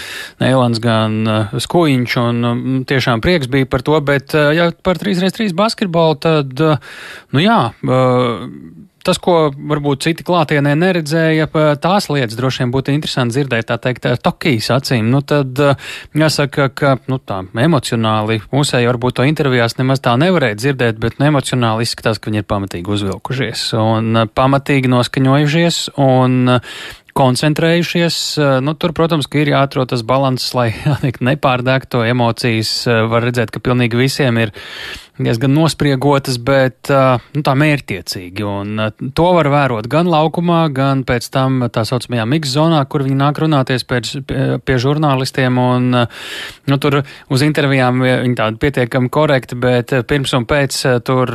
Neilans, 0.41 0.81
gan 0.83 1.19
Skuiņš, 1.59 2.17
un 2.23 2.83
tiešām 2.89 3.23
prieks 3.25 3.49
bija 3.51 3.69
par 3.69 3.83
to, 3.85 3.99
bet 4.05 4.35
ja 4.35 4.69
par 4.83 4.99
3x3 5.01 5.51
basketbolu, 5.57 6.19
tad 6.23 6.58
nu 6.59 7.43
jā, 7.43 7.59
tas, 9.09 9.19
ko 9.21 9.49
varbūt 9.51 10.05
citi 10.05 10.25
klātienē 10.27 10.75
neredzēja, 10.77 11.49
tās 11.81 12.09
lietas 12.11 12.37
droši 12.37 12.63
vien 12.63 12.73
būtu 12.75 12.93
interesanti 12.93 13.37
dzirdēt, 13.39 13.69
tā 13.71 13.79
teikt, 13.81 14.05
Tokijas 14.25 14.69
acīm. 14.77 15.09
Nu, 15.09 15.23
tad 15.25 15.57
jāsaka, 16.17 16.69
ka 16.69 16.95
nu, 17.09 17.17
tā 17.19 17.41
emocionāli 17.65 18.39
mūsēji 18.53 18.89
varbūt 18.91 19.19
to 19.19 19.27
intervijās 19.29 19.79
nemaz 19.81 20.03
tā 20.05 20.15
nevarēja 20.21 20.59
dzirdēt, 20.61 21.01
bet 21.01 21.19
nu, 21.19 21.29
emocionāli 21.31 21.87
izskatās, 21.87 22.21
ka 22.21 22.29
viņi 22.29 22.43
ir 22.43 22.49
pamatīgi 22.49 22.95
uzvilkušies 22.95 23.67
un 23.81 24.25
pamatīgi 24.37 24.91
noskaņojušies 24.93 25.83
un 26.05 26.57
koncentrējušies. 27.19 28.17
Nu, 28.63 28.75
tur, 28.79 28.93
protams, 28.95 29.27
ir 29.35 29.51
jāatrod 29.51 29.91
tas 29.91 30.05
balanss, 30.07 30.53
lai 30.55 30.71
nepārdēgtu 31.29 32.05
emocijas. 32.07 32.73
Var 32.87 33.29
redzēt, 33.29 33.53
ka 33.53 33.63
pilnīgi 33.63 33.99
visiem 33.99 34.39
ir 34.45 34.53
diezgan 35.19 35.51
nospriegotas, 35.51 36.39
bet 36.39 36.91
nu, 36.91 37.43
tā 37.43 37.55
mērķtiecīgi. 37.59 38.45
Un 38.47 38.79
to 39.15 39.27
var 39.35 39.47
vērot 39.51 39.87
gan 39.89 40.09
laukumā, 40.11 40.61
gan 40.75 41.03
pēc 41.07 41.29
tam 41.31 41.61
tā 41.71 41.83
saucamajā 41.87 42.25
mix 42.29 42.51
zonā, 42.51 42.81
kur 42.89 43.03
viņi 43.05 43.17
nāk 43.19 43.39
runāties 43.43 43.85
pēc, 43.87 44.11
pie, 44.27 44.39
pie 44.65 44.77
žurnālistiem. 44.81 45.59
Un, 45.59 45.87
nu, 46.69 46.77
tur 46.83 46.99
uz 47.03 47.43
intervijām 47.45 48.03
viņi 48.03 48.35
tādi 48.39 48.59
pietiekami 48.61 49.11
korekti, 49.13 49.57
bet 49.59 49.93
pirms 50.09 50.35
un 50.37 50.47
pēc 50.49 50.79
tur 51.07 51.31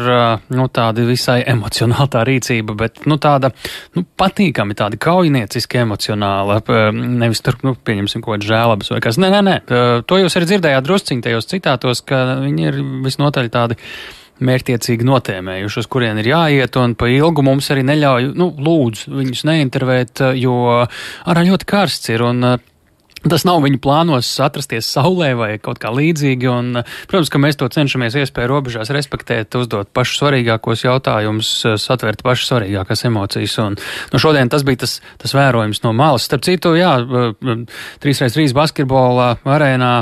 nu, 0.54 0.68
tāda 0.68 1.06
visai 1.08 1.40
emocionāla 1.54 2.08
tā 2.16 2.24
rīcība, 2.28 2.76
bet 2.84 3.04
nu, 3.10 3.18
tāda 3.22 3.52
nu, 3.96 4.04
patīkami, 4.20 4.76
tāda 4.78 5.00
kaujinieciski 5.00 5.80
emocionāla. 5.84 6.60
Nevis 6.94 7.44
tur, 7.44 7.58
nu, 7.66 7.76
pieņemsim, 7.76 8.24
kaut 8.24 8.38
kāds 8.38 8.50
žēlabas 8.50 8.92
vai 8.92 9.00
kas. 9.04 9.20
Nē, 9.20 9.30
nē, 9.38 9.40
nē. 9.48 9.56
To 10.08 10.20
jūs 10.20 10.36
arī 10.36 10.50
dzirdējāt 10.50 10.88
drusciņi 10.88 11.26
tajos 11.28 11.48
citātos, 11.48 12.04
ka 12.06 12.24
viņi 12.44 12.68
ir 12.70 12.82
visnotaļ 13.06 13.50
tādi 13.54 13.80
tādi 14.34 14.46
mērķiecīgi 14.46 15.04
notēmējuši, 15.06 15.78
uz 15.80 15.86
kurien 15.86 16.18
ir 16.18 16.26
jāiet, 16.26 16.76
un 16.76 16.94
pa 16.94 17.06
ilgu 17.08 17.42
mums 17.42 17.70
arī 17.70 17.84
neļauj, 17.84 18.34
nu, 18.34 18.54
lūdzu, 18.58 19.14
viņus 19.14 19.44
neintervēt, 19.44 20.20
jo 20.36 20.86
ārā 21.26 21.44
ļoti 21.44 21.64
karsts 21.66 22.10
ir, 22.10 22.22
un 22.22 22.58
Tas 23.24 23.44
nav 23.48 23.62
viņu 23.64 23.80
plānos 23.80 24.28
atrasties 24.44 24.88
saulē 24.92 25.30
vai 25.38 25.50
kaut 25.62 25.78
kā 25.80 25.88
līdzīgi, 25.94 26.48
un, 26.50 26.82
protams, 27.08 27.30
ka 27.32 27.40
mēs 27.40 27.56
to 27.60 27.68
cenšamies 27.72 28.16
iespēju 28.20 28.50
robežās 28.50 28.92
respektēt, 28.92 29.54
uzdot 29.56 29.88
pašus 29.96 30.20
svarīgākos 30.20 30.84
jautājumus, 30.84 31.52
satvērt 31.80 32.24
pašas 32.24 32.50
svarīgākās 32.52 33.04
emocijas, 33.08 33.56
un 33.64 33.78
nu, 33.78 34.20
šodien 34.20 34.52
tas 34.52 34.66
bija 34.66 34.82
tas, 34.84 34.98
tas 35.22 35.32
vērojums 35.36 35.80
no 35.86 35.94
malas. 35.96 36.26
Starp 36.28 36.44
citu, 36.44 36.74
jā, 36.76 36.92
3x3 38.04 38.52
basketbolā 38.56 39.30
arēnā, 39.56 39.92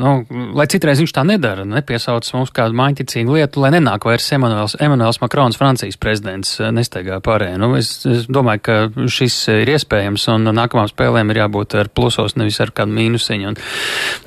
nu, 0.00 0.12
lai 0.58 0.68
citreiz 0.70 1.00
viņš 1.00 1.16
tā 1.16 1.24
nedara, 1.28 1.64
nepiesauc 1.68 2.28
mums 2.36 2.52
kādu 2.56 2.76
maņķicīgu 2.76 3.38
lietu, 3.38 3.64
lai 3.64 3.72
nenāk 3.78 4.04
vairs 4.08 4.28
Emanuels, 4.36 4.76
Emanuels 4.84 5.20
Makrons, 5.24 5.58
Francijas 5.60 5.96
prezidents, 6.00 6.58
nesteigā 6.60 7.22
pārējā. 7.24 7.56
Nu, 7.60 7.72
es, 7.78 7.92
es 8.08 8.28
domāju, 8.28 8.64
ka 8.68 9.08
šis 9.08 9.40
ir 9.56 9.74
iespējams, 9.78 10.28
un 10.34 10.52
nākamām 10.56 10.88
spēlēm 10.90 11.32
ir 11.32 11.44
jābūt 11.44 11.78
ar 11.80 11.92
plusos, 11.94 12.36
nevis 12.36 12.49
nevis 12.50 12.60
ar 12.62 12.72
kādu 12.74 12.94
mīnusiņu. 12.96 13.52
Un, 13.52 13.58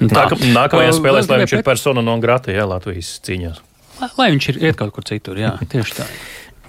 un 0.01 0.11
tā, 0.11 0.23
Nāk, 0.23 0.37
nākamajā 0.55 0.95
spēlē, 0.97 1.23
lai 1.27 1.41
viņš 1.43 1.57
ir 1.57 1.65
persona 1.67 2.03
non 2.05 2.23
grata, 2.23 2.53
jā, 2.55 2.65
Latvijas 2.69 3.17
cīņās. 3.25 3.61
Lai, 3.99 4.09
lai 4.17 4.29
viņš 4.33 4.49
ir 4.53 4.61
iet 4.69 4.79
kaut 4.79 4.93
kur 4.95 5.05
citur, 5.05 5.37
jā, 5.39 5.53
tieši 5.69 5.99
tā. 5.99 6.07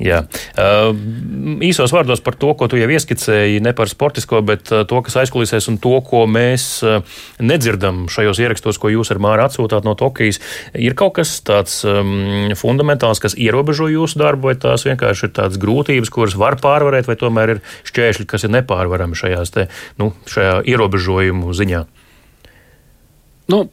Jā. 0.02 0.24
Īsos 1.62 1.92
vārdos 1.94 2.18
par 2.24 2.34
to, 2.34 2.50
ko 2.58 2.66
tu 2.66 2.78
jau 2.80 2.88
ieskicēji, 2.90 3.60
ne 3.62 3.70
par 3.78 3.86
sportisko, 3.90 4.40
bet 4.42 4.66
to, 4.66 5.02
kas 5.06 5.20
aizkulisēs 5.22 5.68
un 5.70 5.78
to, 5.82 5.92
ko 6.02 6.24
mēs 6.26 6.64
nedzirdam 7.38 8.08
šajos 8.10 8.40
ierakstos, 8.42 8.80
ko 8.82 8.90
jūs 8.90 9.12
ar 9.14 9.22
Māru 9.22 9.44
atsūtāt 9.46 9.86
no 9.86 9.94
Tokijas. 9.98 10.40
Ir 10.74 10.96
kaut 10.98 11.14
kas 11.20 11.36
tāds 11.46 11.78
fundamentāls, 12.58 13.22
kas 13.22 13.38
ierobežo 13.38 13.86
jūsu 13.92 14.18
darbu, 14.24 14.50
vai 14.50 14.56
tās 14.58 14.86
vienkārši 14.88 15.28
ir 15.28 15.34
tādas 15.38 15.62
grūtības, 15.62 16.10
kuras 16.10 16.34
var 16.42 16.58
pārvarēt, 16.58 17.06
vai 17.06 17.18
tomēr 17.20 17.54
ir 17.54 17.62
šķēršļi, 17.86 18.26
kas 18.34 18.48
ir 18.48 18.54
nepārvarami 18.56 19.18
šajās 19.18 19.54
te, 19.54 19.68
nu, 20.02 20.10
šajā 20.26 20.58
ierobežojumu 20.74 21.54
ziņā? 21.54 21.86
Nu, 23.54 23.66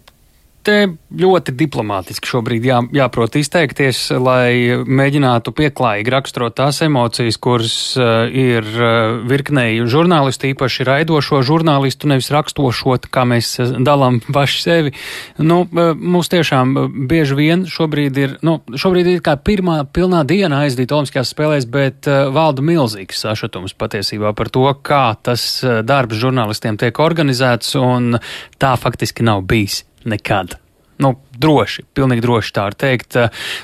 Te 0.62 0.76
ļoti 1.18 1.56
diplomātiski 1.58 2.30
šobrīd 2.30 2.66
jā, 2.70 2.76
jāprot 2.94 3.34
izteikties, 3.40 4.04
lai 4.22 4.78
mēģinātu 4.86 5.50
pieklājīgi 5.58 6.14
raksturot 6.14 6.54
tās 6.60 6.84
emocijas, 6.86 7.40
kuras 7.42 7.74
uh, 7.98 8.30
ir 8.30 8.68
uh, 8.78 9.16
virknei 9.26 9.80
žurnālisti, 9.90 10.52
īpaši 10.54 10.86
raidošo 10.86 11.42
žurnālistu, 11.48 12.12
nevis 12.14 12.30
rakstošot, 12.36 13.10
kā 13.10 13.26
mēs 13.26 13.56
dalām 13.82 14.22
paši 14.38 14.62
sevi. 14.62 14.96
Nu, 15.42 15.64
uh, 15.66 15.98
mums 15.98 16.30
tiešām 16.30 16.78
bieži 17.10 17.42
vien 17.42 17.66
šobrīd 17.66 18.22
ir, 18.22 18.40
nu, 18.46 18.60
šobrīd 18.70 19.16
ir 19.16 19.26
kā 19.26 19.40
pirmā 19.42 19.82
pilnā 19.90 20.22
diena 20.30 20.62
aizdīt 20.68 20.94
Olimpiskajās 20.94 21.34
spēlēs, 21.34 21.70
bet 21.74 22.06
uh, 22.06 22.28
valda 22.30 22.62
milzīgs 22.62 23.26
sašutums 23.26 23.74
patiesībā 23.82 24.36
par 24.38 24.54
to, 24.54 24.70
kā 24.86 25.08
tas 25.26 25.48
uh, 25.66 25.82
darbs 25.82 26.22
žurnālistiem 26.22 26.78
tiek 26.78 27.02
organizēts, 27.02 27.74
un 27.82 28.20
tā 28.62 28.78
faktiski 28.78 29.26
nav 29.26 29.42
bijis 29.50 29.88
nekad. 30.10 30.58
Nu, 31.02 31.16
droši, 31.42 31.88
pilnīgi 31.98 32.24
droši 32.24 32.54
tā 32.56 32.68
var 32.70 32.78
teikt. 32.78 33.18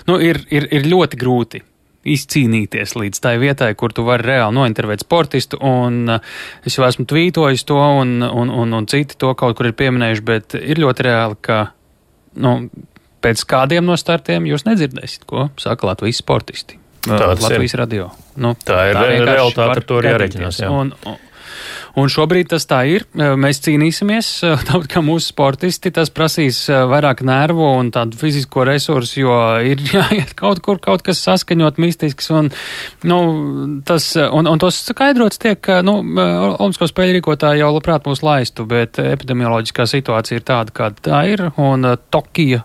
Nu, 0.10 0.18
ir, 0.24 0.42
ir, 0.54 0.66
ir 0.74 0.88
ļoti 0.90 1.20
grūti 1.22 1.62
izcīnīties 2.08 2.96
līdz 2.98 3.22
tai 3.24 3.36
vietai, 3.42 3.72
kur 3.78 3.94
tu 3.96 4.06
vari 4.08 4.26
reāli 4.30 4.56
nointervēt 4.56 5.04
sportistu. 5.04 5.60
Un 5.64 6.08
es 6.16 6.78
jau 6.78 6.86
esmu 6.88 7.08
tvītojis 7.10 7.66
to, 7.68 7.78
un, 7.78 8.22
un, 8.24 8.52
un, 8.54 8.76
un 8.80 8.90
citi 8.90 9.20
to 9.20 9.34
kaut 9.40 9.58
kur 9.60 9.70
ir 9.70 9.78
pieminējuši, 9.78 10.26
bet 10.28 10.58
ir 10.60 10.82
ļoti 10.84 11.08
reāli, 11.10 11.40
ka 11.44 11.60
nu, 12.44 12.58
pēc 13.24 13.44
kādiem 13.50 13.88
no 13.88 13.98
startiem 14.00 14.48
jūs 14.50 14.68
nedzirdēsiet, 14.68 15.28
ko 15.30 15.50
saka 15.60 15.92
Latvijas 15.92 16.22
sportisti. 16.24 16.80
Tāds 17.08 17.44
Latvijas 17.44 17.76
ir. 17.76 17.80
radio. 17.80 18.10
Nu, 18.40 18.54
tā 18.68 18.90
ir 18.90 18.98
tā 18.98 19.06
realitāte, 19.08 19.68
ar 19.68 19.86
to 19.88 20.00
arī 20.02 20.12
jārēķinās. 20.14 20.60
Un, 20.68 20.92
un, 21.08 21.20
Un 21.98 22.12
šobrīd 22.14 22.52
tas 22.52 22.68
tā 22.70 22.84
ir. 22.92 23.08
Mēs 23.18 23.58
cīnīsimies, 23.66 24.28
tāpat 24.68 24.86
kā 24.92 25.02
mūsu 25.02 25.32
sportisti. 25.32 25.90
Tas 25.94 26.12
prasīs 26.14 26.60
vairāk 26.70 27.24
nervu 27.26 27.66
un 27.80 27.90
tādu 27.94 28.20
fizisko 28.20 28.68
resursu, 28.70 29.24
jo 29.24 29.38
ir 29.66 29.82
jāiet 29.96 30.36
kaut 30.38 30.62
kur 30.66 30.78
kaut 30.84 31.02
kas 31.08 31.24
saskaņot 31.26 31.82
mistisks. 31.82 32.30
Un, 32.38 32.52
nu, 33.10 33.20
tas, 33.88 34.12
un, 34.14 34.50
un 34.52 34.62
tos 34.62 34.78
skaidrots 34.92 35.42
tiek, 35.42 35.58
ka 35.58 35.82
nu, 35.86 36.00
Olimpisko 36.06 36.92
spēļu 36.92 37.18
rīkotāji 37.18 37.64
jau 37.64 37.74
labprāt 37.74 38.06
mūs 38.06 38.22
laistu, 38.26 38.68
bet 38.70 39.02
epidemioloģiskā 39.02 39.90
situācija 39.90 40.38
ir 40.38 40.46
tāda, 40.46 40.76
kāda 40.78 41.08
tā 41.10 41.24
ir. 41.34 41.48
Un 41.58 41.96
Tokija, 42.14 42.62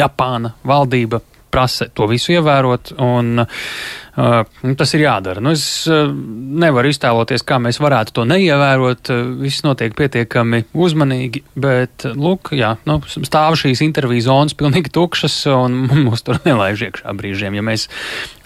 Japāna 0.00 0.54
valdība 0.64 1.20
prasa 1.50 1.88
to 1.94 2.06
visu 2.10 2.34
ievērot, 2.36 2.92
un 3.02 3.42
uh, 3.42 4.74
tas 4.78 4.94
ir 4.96 5.04
jādara. 5.04 5.42
Nu, 5.42 5.52
es 5.56 5.64
uh, 5.90 6.10
nevaru 6.10 6.92
iztēloties, 6.92 7.44
kā 7.46 7.60
mēs 7.62 7.80
varētu 7.82 8.16
to 8.18 8.26
neievērot. 8.30 9.12
Uh, 9.12 9.30
viss 9.42 9.64
notiek 9.66 9.94
pietiekami 9.98 10.64
uzmanīgi, 10.72 11.44
bet, 11.60 12.08
lūk, 12.14 12.54
jā, 12.58 12.74
nu, 12.88 13.00
stāv 13.06 13.58
šīs 13.60 13.84
interviju 13.86 14.26
zonas 14.28 14.56
pilnīgi 14.58 14.92
tukšas, 14.94 15.42
un 15.54 15.82
mūs 16.06 16.26
tur 16.26 16.42
nelaiž 16.46 16.88
iekšā 16.88 17.16
brīžiem. 17.18 17.58
Ja 17.58 17.66
mēs 17.66 17.88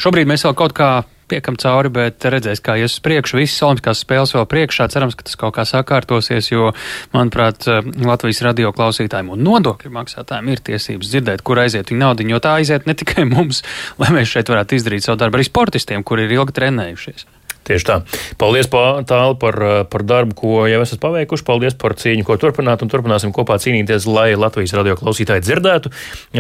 šobrīd 0.03 0.31
mēs 0.31 0.47
vēl 0.49 0.57
kaut 0.59 0.77
kā 0.77 0.93
piekam 1.31 1.59
cauri, 1.61 1.91
bet 1.95 2.25
redzēs, 2.31 2.63
kā 2.65 2.77
ies 2.81 2.97
uz 2.97 3.03
priekšu. 3.05 3.39
Visas 3.41 3.63
olimpiskās 3.67 4.03
spēles 4.05 4.35
vēl 4.37 4.47
priekšā. 4.51 4.89
Cerams, 4.93 5.17
ka 5.19 5.27
tas 5.27 5.39
kaut 5.41 5.57
kā 5.59 5.67
sakārtosies, 5.69 6.51
jo, 6.53 6.73
manuprāt, 7.15 7.69
Latvijas 8.05 8.43
radio 8.47 8.73
klausītājiem 8.77 9.33
un 9.35 9.45
nodokļu 9.47 9.93
maksātājiem 9.95 10.53
ir 10.53 10.65
tiesības 10.71 11.13
dzirdēt, 11.15 11.45
kur 11.47 11.63
aiziet 11.63 11.93
viņa 11.93 12.05
naudiņa, 12.07 12.35
jo 12.35 12.43
tā 12.45 12.59
aiziet 12.61 12.91
ne 12.91 12.97
tikai 12.99 13.29
mums, 13.35 13.65
lai 14.01 14.13
mēs 14.17 14.33
šeit 14.35 14.53
varētu 14.53 14.81
izdarīt 14.81 15.07
savu 15.07 15.21
darbu, 15.23 15.41
arī 15.41 15.49
sportistiem, 15.49 16.07
kuri 16.07 16.29
ir 16.29 16.39
ilgi 16.39 16.59
trenējušies. 16.61 17.29
Tieši 17.65 17.89
tā. 17.89 18.01
Paldies, 18.41 18.71
Tāli, 18.71 19.37
par, 19.41 19.59
par 19.91 20.07
darbu, 20.07 20.37
ko 20.39 20.65
jau 20.71 20.81
esat 20.85 21.03
paveikuši. 21.03 21.47
Paldies 21.47 21.77
par 21.79 21.97
cīņu, 21.99 22.25
ko 22.27 22.39
turpināt. 22.41 22.83
Un 22.85 22.93
turpināsim 22.93 23.33
kopā 23.35 23.59
cīnīties, 23.63 24.09
lai 24.11 24.33
Latvijas 24.39 24.75
radio 24.77 24.97
klausītāji 24.99 25.45
dzirdētu 25.47 25.93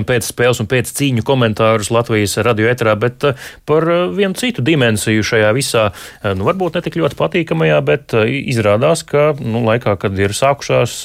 pēc 0.05 0.27
spēles 0.29 0.61
un 0.63 0.69
pēc 0.71 0.91
cīņu 0.95 1.25
komentārus 1.27 1.91
Latvijas 1.95 2.37
radio 2.45 2.69
etrā, 2.71 2.95
bet 3.01 3.25
eh, 3.29 3.47
par 3.69 3.87
eh, 3.91 4.05
vienu 4.15 4.37
citu 4.39 4.65
dimensiju 4.65 5.25
šajā 5.27 5.51
visā, 5.57 5.87
eh, 5.91 6.35
nu, 6.37 6.47
varbūt 6.49 6.79
ne 6.79 6.85
tik 6.85 6.99
ļoti 7.01 7.19
patīkamajā, 7.19 7.79
bet 7.87 8.15
izrādās, 8.15 9.05
ka 9.09 9.33
nu, 9.41 9.65
laikā, 9.67 9.97
kad 10.01 10.19
ir 10.19 10.35
sākušās 10.37 10.97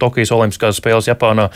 Tokijas 0.00 0.32
Olimpiskās 0.34 0.78
spēles 0.80 1.08
Japānā, 1.08 1.48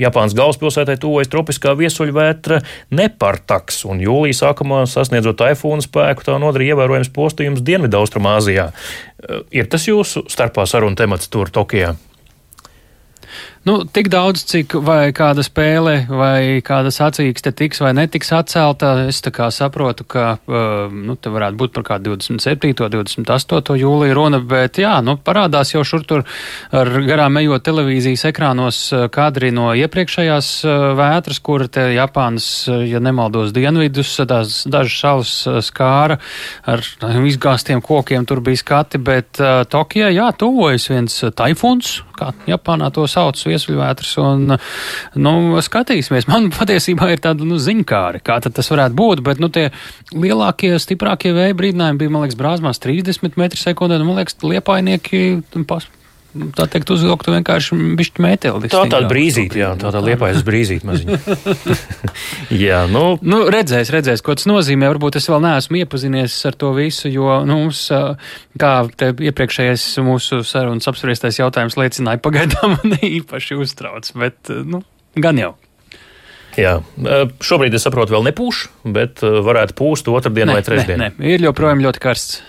Japānas 0.00 0.34
galvaspilsētai 0.36 0.96
tuvojas 1.00 1.30
tropiskā 1.32 1.74
viesuļvētra 1.78 2.60
nepartaks, 2.94 3.82
un 3.88 4.02
jūlija 4.04 4.38
sākumā 4.40 4.84
sasniedzot 4.90 5.38
taifūnu 5.40 5.84
spēku, 5.84 6.26
tā 6.26 6.36
nodarīja 6.42 6.74
ievērojams 6.74 7.12
postījums 7.14 7.62
Dienvidaustrumāzijā. 7.66 8.70
Ir 9.54 9.70
tas 9.72 9.86
jūsu 9.88 10.26
starpā 10.30 10.66
saruna 10.68 10.98
temats 10.98 11.30
tur 11.32 11.52
Tokijā? 11.54 11.94
Nu, 13.64 13.78
tik 13.88 14.10
daudz, 14.12 14.42
cik 14.44 14.74
vai 14.84 15.08
kāda 15.16 15.40
spēle 15.40 15.94
vai 16.12 16.60
kāda 16.60 16.90
sacīkste 16.92 17.48
tiks 17.56 17.78
vai 17.80 17.94
netiks 17.96 18.28
atcelta, 18.36 18.90
es 19.08 19.22
tā 19.24 19.30
kā 19.32 19.46
saprotu, 19.48 20.04
ka, 20.04 20.24
uh, 20.36 20.92
nu, 20.92 21.14
te 21.16 21.32
varētu 21.32 21.56
būt 21.62 21.72
par 21.72 21.86
kādu 21.88 22.12
27. 22.12 22.74
28. 22.92 23.78
jūliju 23.80 24.16
runa, 24.18 24.42
bet 24.44 24.76
jā, 24.82 24.98
nu, 25.00 25.14
parādās 25.16 25.72
jau 25.72 25.80
šur 25.80 26.04
tur 26.04 26.26
ar 26.76 26.90
garām 27.08 27.40
ejot 27.40 27.64
televīzijas 27.64 28.26
ekrānos 28.28 28.82
kadri 29.14 29.48
no 29.56 29.70
iepriekšējās 29.80 30.50
vētras, 31.00 31.40
kur 31.40 31.64
te 31.72 31.86
Japānas, 31.94 32.50
ja 32.68 33.00
nemaldos, 33.00 33.56
dienvidus, 33.56 34.12
tās 34.28 34.60
dažas 34.68 34.98
salas 35.00 35.64
skāra 35.70 36.18
ar 36.68 36.84
izgāstiem 37.24 37.80
kokiem, 37.80 38.28
tur 38.28 38.44
bija 38.44 38.60
skati, 38.60 39.00
bet 39.00 39.40
uh, 39.40 39.64
Tokijā, 39.64 40.12
jā, 40.12 40.28
tuvojas 40.36 40.90
viens 40.92 41.18
taifuns, 41.32 41.96
kā 42.20 42.34
Japānā 42.44 42.92
to 42.92 43.08
sauc, 43.08 43.40
viesuļvētras, 43.54 44.12
un, 44.22 44.56
nu, 45.16 45.34
skatīsimies. 45.64 46.28
Man 46.30 46.50
patiesībā 46.54 47.10
ir 47.14 47.24
tāda, 47.24 47.46
nu, 47.48 47.58
ziņkāri, 47.62 48.22
kā 48.26 48.38
tas 48.44 48.72
varētu 48.74 48.98
būt, 48.98 49.24
bet, 49.26 49.42
nu, 49.42 49.50
tie 49.54 49.70
lielākie, 50.12 50.74
stiprākie 50.82 51.34
vēja 51.36 51.56
brīdinājumi 51.58 52.04
bija, 52.04 52.14
man 52.14 52.26
liekas, 52.26 52.40
brāzmās 52.40 52.82
30 52.84 53.38
metri 53.40 53.60
sekundē, 53.60 54.00
un, 54.00 54.10
man 54.10 54.22
liekas, 54.22 54.38
liepainieki 54.44 55.26
pas 55.68 55.88
tā 56.56 56.66
teikt, 56.70 56.90
uzvilktu 56.94 57.32
vienkārši 57.34 57.78
bišķi 57.98 58.22
mēteli. 58.24 58.70
Tā 58.72 58.84
tāda 58.90 59.08
brīzīte, 59.10 59.58
jā, 59.60 59.72
tā 59.80 59.92
tā 59.94 60.02
liepājas 60.04 60.44
brīzīte 60.46 60.88
maziņa. 60.88 61.18
jā, 62.66 62.80
nu. 62.90 63.04
Nu, 63.22 63.42
redzēs, 63.52 63.92
redzēs, 63.94 64.22
ko 64.24 64.36
tas 64.38 64.48
nozīmē. 64.50 64.88
Varbūt 64.94 65.18
es 65.20 65.28
vēl 65.30 65.42
neesmu 65.44 65.82
iepazinies 65.82 66.36
ar 66.50 66.58
to 66.58 66.72
visu, 66.76 67.10
jo, 67.12 67.28
nu, 67.48 67.60
mums, 67.64 67.84
kā 68.60 68.72
te 68.98 69.12
iepriekšējais 69.30 69.86
mūsu 70.06 70.42
sarunas 70.46 70.90
apspriestais 70.90 71.38
jautājums 71.40 71.78
liecināja, 71.80 72.22
pagaidām 72.24 72.74
man 72.76 72.98
īpaši 72.98 73.60
uztrauc, 73.60 74.10
bet, 74.18 74.50
nu, 74.66 74.82
gan 75.18 75.40
jau. 75.40 75.54
Jā, 76.54 76.76
šobrīd 77.42 77.74
es 77.74 77.82
saprotu, 77.82 78.14
vēl 78.14 78.28
nepūš, 78.28 78.66
bet 78.94 79.22
varētu 79.22 79.74
pūst 79.78 80.10
otrdien 80.12 80.50
ne, 80.50 80.58
vai 80.58 80.66
trešdien. 80.66 81.00
Nē, 81.00 81.08
nē, 81.18 81.32
ir 81.34 81.46
joprojām 81.48 81.82
ļoti 81.82 82.02
karsts. 82.02 82.42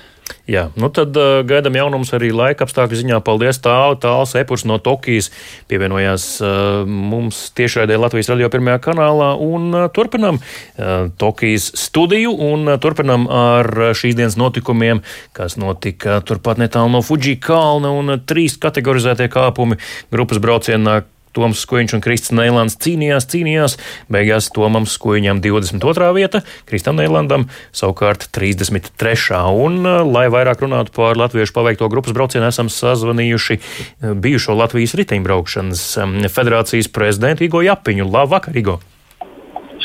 Jā, 0.46 0.68
nu 0.78 0.92
tad 0.94 1.16
uh, 1.18 1.40
gaidām 1.46 1.74
jaunums 1.74 2.12
arī 2.14 2.30
laika 2.34 2.68
apstākļu 2.68 3.00
ziņā. 3.00 3.18
Paldies 3.26 3.58
tālu, 3.66 3.98
tāls 4.02 4.36
epurs 4.38 4.62
no 4.70 4.78
Tokijas 4.82 5.32
pievienojās 5.72 6.26
uh, 6.46 6.84
mums 6.86 7.40
tiešraidē 7.58 7.98
Latvijas 7.98 8.30
radio 8.30 8.52
pirmajā 8.54 8.82
kanālā. 8.86 9.32
Un 9.42 9.72
uh, 9.74 9.88
turpinam 9.94 10.38
uh, 10.38 11.10
Tokijas 11.18 11.72
studiju 11.82 12.36
un 12.52 12.70
uh, 12.70 12.78
turpinam 12.82 13.26
ar 13.26 13.70
šīs 13.98 14.18
dienas 14.18 14.38
notikumiem, 14.38 15.02
kas 15.34 15.58
notika 15.62 16.20
turpat 16.26 16.62
netālu 16.62 16.94
no 16.94 17.02
Fuji 17.06 17.40
kalna. 17.42 17.94
Un 17.98 18.14
uh, 18.14 18.22
trīs 18.22 18.60
kategorizētie 18.62 19.32
kāpumi. 19.34 19.82
Grupas 20.14 20.42
braucienā 20.42 21.02
Toms 21.36 21.62
Skuiņš 21.66 21.98
un 21.98 22.04
Kristis 22.04 22.34
Neilands 22.36 22.78
cīnījās, 22.82 23.28
cīnījās. 23.32 23.78
Beigās 24.12 24.48
Tomam 24.56 24.88
Skuiņam 24.90 25.42
22. 25.44 26.12
vieta, 26.16 26.42
Kristam 26.70 27.00
Neilandam 27.00 27.48
savukārt 27.76 28.30
33. 28.36 29.42
Un, 29.66 29.82
uh, 29.84 30.02
lai 30.08 30.28
vairāk 30.34 30.64
runātu 30.66 30.96
par 30.96 31.20
latviešu 31.20 31.56
paveikto 31.56 31.90
grupas 31.92 32.16
braucienu, 32.16 32.48
esam 32.48 32.72
sazvanījuši 32.72 33.60
uh, 33.60 34.14
bijušo 34.16 34.56
Latvijas 34.58 34.96
riteņbraukšanas 35.00 35.88
um, 36.04 36.16
federācijas 36.32 36.92
prezidentu 36.96 37.48
Igo 37.48 37.64
Japiņu. 37.66 38.08
Labvakar, 38.16 38.56
Igo! 38.58 38.80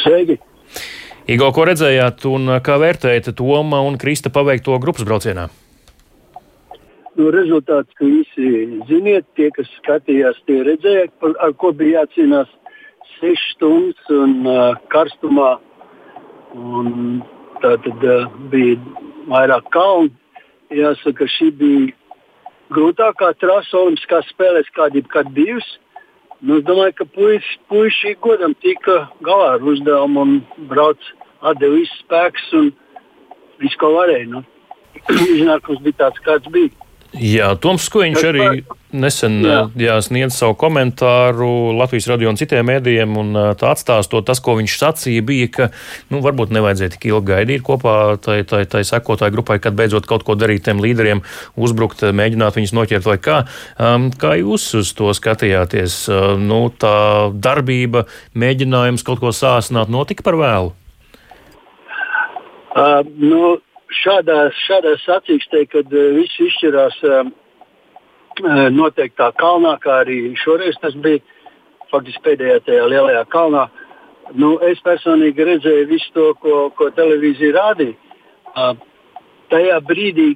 Sveiki! 0.05 0.39
Igo, 1.31 1.51
ko 1.55 1.67
redzējāt 1.69 2.25
un 2.31 2.57
kā 2.65 2.79
vērtējat 2.81 3.35
Toma 3.39 3.83
un 3.87 3.99
Krista 4.01 4.33
paveikto 4.35 4.79
grupas 4.83 5.07
braucienā? 5.07 5.51
Nu, 7.19 7.31
rezultāts, 7.35 7.95
visi 8.01 8.81
ziniet, 8.89 9.27
tie, 9.39 9.51
kas 9.55 9.69
skatījās, 9.81 10.39
tie 10.47 10.61
redzēja, 10.67 11.11
par, 11.23 11.35
ar 11.43 11.55
ko 11.59 11.73
bija 11.77 12.05
jācīnās 12.05 12.51
6 13.19 13.53
stundas 13.55 14.15
un 14.15 14.37
uh, 14.47 14.79
karstumā. 14.93 15.53
Un 16.55 17.21
tā 17.63 17.77
tad 17.85 18.07
uh, 18.07 18.27
bija 18.53 18.79
vairāk 19.31 19.71
kalnu. 19.75 20.13
Jāsaka, 20.71 21.27
šī 21.27 21.51
bija 21.59 21.95
grūtākā 22.75 23.33
trasa 23.43 23.81
Olimpiskās 23.81 24.29
spēlēs, 24.31 24.71
kāda 24.77 25.01
jebkad 25.01 25.33
bijusi. 25.35 25.81
Nu, 26.41 26.61
es 26.61 26.65
domāju, 26.65 26.95
ka 26.97 27.05
puiši, 27.13 27.59
puiši 27.69 28.15
godam 28.25 28.55
tika 28.63 29.03
galā 29.27 29.57
ar 29.57 29.67
uzdevumu 29.67 30.23
un 30.23 30.37
brauc, 30.71 31.03
atdeva 31.45 31.75
visu 31.75 31.99
spēkus 32.01 32.47
un 32.57 32.71
visu, 33.61 33.77
ko 33.83 33.91
varēja. 33.99 34.31
Nu. 34.31 34.45
Iznākums 35.37 35.83
bija 35.85 36.07
tāds, 36.07 36.23
kāds 36.25 36.49
bija. 36.55 36.73
Jā, 37.11 37.49
Toms 37.59 37.89
Skuiņš 37.89 38.23
arī 38.29 38.45
nesen 38.95 39.41
jā. 39.43 39.59
Jā, 39.79 39.97
sniedz 40.03 40.37
savu 40.39 40.55
komentāru 40.59 41.73
Latvijas 41.75 42.07
radio 42.11 42.31
un 42.31 42.39
citiem 42.39 42.69
mēdījiem, 42.71 43.17
un 43.19 43.39
tā 43.59 43.73
atstāstot 43.75 44.29
tas, 44.29 44.39
ko 44.43 44.55
viņš 44.59 44.77
sacīja, 44.79 45.25
bija, 45.27 45.49
ka 45.57 45.69
nu, 46.15 46.21
varbūt 46.23 46.55
nevajadzēja 46.55 46.95
tik 46.95 47.09
ilgi 47.11 47.33
gaidīt 47.33 47.65
kopā 47.67 47.95
tai, 48.23 48.41
tai, 48.47 48.63
tai 48.71 48.83
sekotāju 48.87 49.35
grupai, 49.35 49.59
kad 49.63 49.75
beidzot 49.79 50.07
kaut 50.11 50.23
ko 50.27 50.37
darīt 50.39 50.69
tiem 50.69 50.83
līderiem, 50.83 51.23
uzbrukt, 51.59 52.05
mēģināt 52.15 52.59
viņus 52.61 52.75
noķert 52.79 53.09
vai 53.11 53.19
kā. 53.23 53.41
Um, 53.75 54.11
kā 54.15 54.37
jūs 54.39 54.69
uz 54.79 54.93
to 54.95 55.11
skatījāties? 55.17 56.05
Uh, 56.11 56.37
nu, 56.39 56.63
tā 56.71 57.31
darbība, 57.35 58.07
mēģinājums 58.39 59.07
kaut 59.07 59.23
ko 59.25 59.35
sāsināt 59.35 59.91
notika 59.91 60.27
par 60.27 60.39
vēlu? 60.39 60.77
Uh, 62.71 63.03
nu, 63.19 63.59
šādā, 64.01 64.39
šādā 64.67 64.97
sacīkstē, 65.05 65.67
kad 65.73 65.93
uh, 65.93 66.11
viss 66.17 66.41
izšķirās 66.47 66.99
uh, 67.09 67.31
noteiktā 68.73 69.31
kalnā, 69.37 69.77
kā 69.83 70.01
arī 70.05 70.35
šoreiz 70.39 70.79
tas 70.81 70.95
bija 70.95 71.21
faktiski 71.91 72.23
pēdējā 72.25 72.61
tajā 72.67 72.85
lielajā 72.89 73.25
kalnā. 73.33 73.67
Nu, 74.39 74.55
es 74.63 74.79
personīgi 74.87 75.47
redzēju 75.47 75.89
visu 75.91 76.13
to, 76.15 76.29
ko, 76.39 76.71
ko 76.79 76.91
televīzija 76.95 77.57
rādīja. 77.57 77.97
Tajā 79.51 79.81
brīdī, 79.83 80.29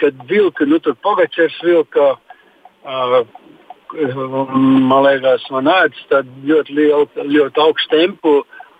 kad 0.00 0.18
vilka, 0.28 0.66
nu, 0.68 0.78
tur 0.84 0.96
Pogačers 1.00 1.56
vilka, 1.64 2.10
man 3.94 5.06
liekas, 5.06 5.46
man 5.54 5.70
ēdz 5.72 6.04
ļoti 6.50 6.76
lielu, 6.76 7.08
ļoti 7.32 7.64
augstu 7.64 7.96
tempu. 7.96 8.34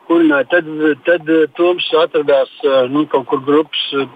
Kurināja. 0.08 0.48
Tad, 0.52 0.70
tad 1.06 1.30
eh, 1.32 1.44
Toms 1.56 1.86
atradās 2.02 2.52
eh, 2.64 2.88
nu, 2.92 3.06
kaut 3.10 3.28
kur 3.30 3.42
grupas 3.44 3.84
eh, 3.96 4.08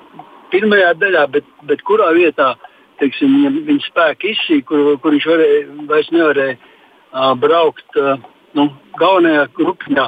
pirmajā 0.53 0.95
daļā, 1.01 1.27
bet, 1.33 1.49
bet 1.69 1.85
kurā 1.89 2.11
vietā 2.17 2.55
teiksim, 3.01 3.35
viņa, 3.39 3.53
viņa 3.69 3.87
spēka 3.87 4.29
izsīja, 4.33 4.67
kur, 4.69 4.97
kur 5.03 5.15
viņš 5.15 5.29
varēja, 5.31 5.61
vairs 5.91 6.09
nevarēja 6.11 6.57
uh, 6.59 7.35
braukt 7.39 7.99
uh, 8.01 8.17
nu, 8.59 8.65
galvenajā 8.99 9.45
grupiņā. 9.55 10.07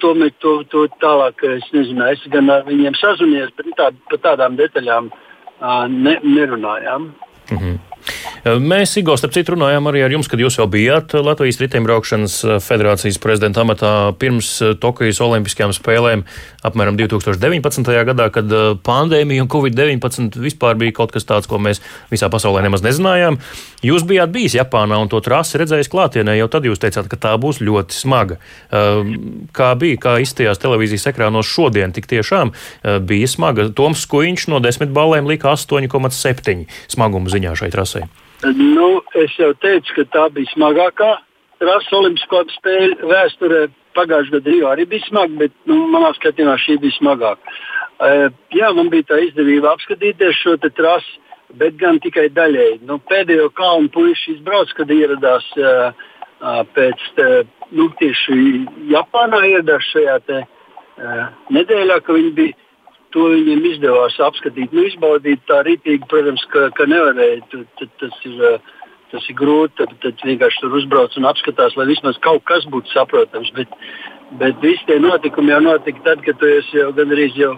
Tomēr 0.00 0.30
to, 0.40 0.54
to 0.72 0.86
tālāk 1.02 1.42
es 1.44 1.66
nezinu, 1.74 2.06
es 2.08 2.22
gan 2.32 2.48
ar 2.48 2.64
viņiem 2.64 2.96
sazvanījos, 2.96 3.52
bet 3.58 3.68
tā, 3.76 3.90
par 4.08 4.22
tādām 4.24 4.56
detaļām 4.56 5.10
uh, 5.12 5.84
ne, 5.92 6.16
nerunājām. 6.24 7.10
Mm 7.50 7.58
-hmm. 7.60 7.95
Mēs, 8.46 8.92
Igor, 9.00 9.18
starp 9.18 9.34
citu, 9.34 9.56
runājām 9.56 9.88
arī 9.90 10.04
ar 10.06 10.12
jums, 10.14 10.28
kad 10.30 10.38
jūs 10.38 10.60
jau 10.60 10.68
bijāt 10.70 11.16
Latvijas 11.18 11.58
riteņbraukšanas 11.64 12.36
federācijas 12.62 13.18
prezidenta 13.22 13.64
amatā 13.64 13.92
pirms 14.20 14.50
Tokijas 14.82 15.18
Olimpiskajām 15.24 15.74
spēlēm 15.74 16.22
apmēram 16.66 16.98
2019. 16.98 17.90
gadā, 18.06 18.28
kad 18.34 18.52
pandēmija 18.86 19.44
un 19.44 19.50
Covid-19 19.50 20.38
vispār 20.42 20.78
bija 20.78 20.94
kaut 21.00 21.14
kas 21.14 21.26
tāds, 21.26 21.48
ko 21.50 21.58
mēs 21.62 21.82
visā 22.12 22.30
pasaulē 22.30 22.62
nemaz 22.66 22.84
nezinājām. 22.86 23.40
Jūs 23.86 24.06
bijāt 24.08 24.32
bijis 24.34 24.56
Japānā 24.58 24.98
un 25.02 25.10
to 25.10 25.20
trasi 25.22 25.60
redzējis 25.60 25.90
klātienē, 25.92 26.36
jau 26.40 26.48
tad 26.50 26.66
jūs 26.66 26.82
teicāt, 26.82 27.10
ka 27.10 27.18
tā 27.26 27.34
būs 27.40 27.60
ļoti 27.62 27.94
smaga. 27.94 28.38
Kā 29.56 29.70
bija, 29.78 30.00
kā 30.02 30.16
izstījās 30.22 30.62
televīzijas 30.62 31.08
ekrānos 31.12 31.50
šodien, 31.50 31.94
tik 31.96 32.08
tiešām 32.10 32.54
bija 33.06 33.30
smaga. 33.30 33.68
Toms 33.76 34.06
Skuiņš 34.06 34.48
no 34.52 34.62
desmit 34.62 34.94
balēm 34.94 35.28
lika 35.30 35.54
8,7 35.54 36.66
smaguma 36.92 37.32
ziņā 37.32 37.54
šai 37.58 37.70
trasē. 37.74 37.95
Nu, 38.44 39.00
es 39.16 39.32
jau 39.40 39.52
teicu, 39.62 39.94
ka 39.96 40.04
tā 40.12 40.26
bija 40.34 40.52
smagākā 40.52 41.12
trasa 41.62 41.98
Olimpisko 41.98 42.44
spēļu 42.58 43.10
vēsturē. 43.10 43.66
Pagājušajā 43.96 44.42
gadā 44.42 44.52
Rio 44.52 44.66
arī 44.68 44.84
bija 44.90 45.06
smaga, 45.06 45.38
bet 45.40 45.52
nu, 45.64 45.78
manā 45.88 46.10
skatījumā 46.18 46.58
šī 46.60 46.74
bija 46.82 46.96
smagāka. 46.98 47.54
Jā, 48.52 48.68
man 48.76 48.90
bija 48.92 49.06
tā 49.08 49.22
izdevība 49.24 49.70
apskatīties 49.72 50.36
šo 50.42 50.58
trasi, 50.66 51.14
bet 51.56 51.78
gan 51.80 51.96
tikai 52.04 52.26
daļēji. 52.36 52.82
Nu, 52.84 52.98
pēdējo 53.08 53.48
kalnu 53.56 53.88
puiši 53.94 54.34
izbrauc, 54.34 54.74
kad 54.76 54.92
ieradās 54.92 55.48
pēc 56.76 57.06
nu, 57.72 57.88
tieši 58.02 58.36
Japānā, 58.92 59.40
ieradās 59.48 59.88
šajā 59.94 60.18
te, 60.28 60.44
nedēļā, 61.56 62.00
ka 62.04 62.20
viņi 62.20 62.36
bija. 62.36 62.60
To 63.14 63.28
viņiem 63.30 63.62
izdevās 63.70 64.16
apskatīt, 64.20 64.72
nu, 64.74 64.82
izbaudīt 64.88 65.44
tā 65.46 65.62
rītīgi, 65.64 66.08
protams, 66.10 66.42
ka, 66.52 66.66
ka 66.76 66.88
nevarēja. 66.90 67.44
Tad, 67.52 67.68
tad, 67.78 67.92
tas 68.02 68.24
ir 68.26 68.58
tas 69.12 69.26
ir 69.30 69.38
grūti. 69.38 69.76
Tad, 69.80 69.94
tad 70.02 70.26
vienkārši 70.26 70.62
tur 70.62 70.76
uzbrauc 70.80 71.16
un 71.18 71.28
apskatās, 71.30 71.76
lai 71.78 71.88
vismaz 71.90 72.18
kaut 72.24 72.44
kas 72.48 72.66
būtu 72.72 72.92
saprotams. 72.92 73.52
Bet, 73.56 73.72
bet 74.40 74.62
visi 74.64 74.86
tie 74.88 74.98
notikumi 75.02 75.54
jau 75.54 75.62
notika 75.64 76.04
tad, 76.10 76.24
kad 76.26 76.40
tu 76.40 76.50
esi 76.58 76.80
jau 76.80 76.92
gandrīz 76.96 77.36
jau 77.38 77.54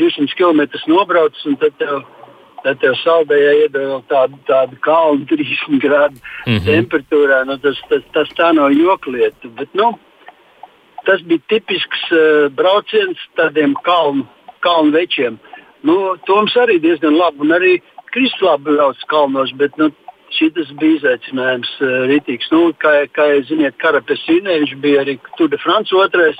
200 0.00 0.36
km 0.38 0.66
nobraucis 0.90 1.48
un 1.50 1.60
tad 1.62 1.78
tev. 1.82 2.02
Tad 2.62 2.78
tev 2.78 2.92
saldējā 3.00 3.54
iedod 3.64 4.04
tādu, 4.06 4.36
tādu 4.46 4.76
kalnu 4.84 5.24
30 5.32 5.80
grādu 5.82 6.14
mm 6.14 6.52
-hmm. 6.52 6.66
temperatūrā. 6.68 7.40
Nu, 7.48 7.56
tas, 7.58 7.80
tas, 7.90 8.04
tas 8.14 8.28
tā 8.38 8.52
nav 8.54 8.70
joklieta. 8.70 9.50
Bet, 9.58 9.74
nu, 9.74 9.98
tas 11.02 11.24
bija 11.26 11.42
tipisks 11.50 12.04
uh, 12.12 12.46
brauciens 12.54 13.18
tādiem 13.34 13.74
kalnu, 13.82 14.28
kalnu 14.64 14.94
večiem. 14.94 15.38
Nu, 15.82 16.14
Toms 16.28 16.54
arī 16.62 16.78
diezgan 16.82 17.16
labi 17.18 17.42
un 17.42 17.54
arī 17.56 17.72
Kristus 18.14 18.44
labi 18.46 18.76
brauc 18.76 19.00
kalnos, 19.10 19.52
bet 19.58 19.76
nu, 19.80 19.90
šis 20.32 20.70
bija 20.80 20.98
izaicinājums 20.98 21.70
uh, 21.80 22.06
rītīgs. 22.10 22.48
Nu, 22.54 22.70
kā, 22.80 22.94
kā 23.16 23.28
jūs 23.34 23.50
zināt, 23.50 23.78
Karapesīnē 23.82 24.60
viņš 24.62 24.74
bija 24.84 25.02
arī 25.04 25.18
Tour 25.36 25.50
de 25.52 25.60
France 25.62 25.94
otrais. 25.96 26.38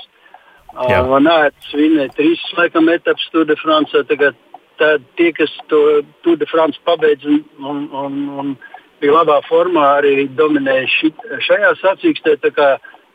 Uh, 0.73 1.03
Van 1.05 1.29
Aerts 1.29 1.73
vinēja 1.77 2.15
trīs 2.17 2.41
laikam 2.57 2.89
etapas 2.89 3.27
Tour 3.33 3.45
de 3.49 3.57
France. 3.61 4.05
Tagad 4.09 4.37
tā, 4.81 4.95
tie, 5.19 5.29
kas 5.37 5.53
to 5.69 6.01
Tour 6.25 6.39
de 6.41 6.49
France 6.49 6.81
pabeidz 6.87 7.27
un, 7.29 7.43
un, 7.59 7.85
un, 7.91 8.17
un 8.41 8.55
bija 9.03 9.19
labā 9.19 9.39
formā, 9.49 9.85
arī 9.99 10.27
dominēja 10.39 10.89
šit, 10.97 11.23
šajā 11.49 11.73
sacīkstē. 11.83 12.37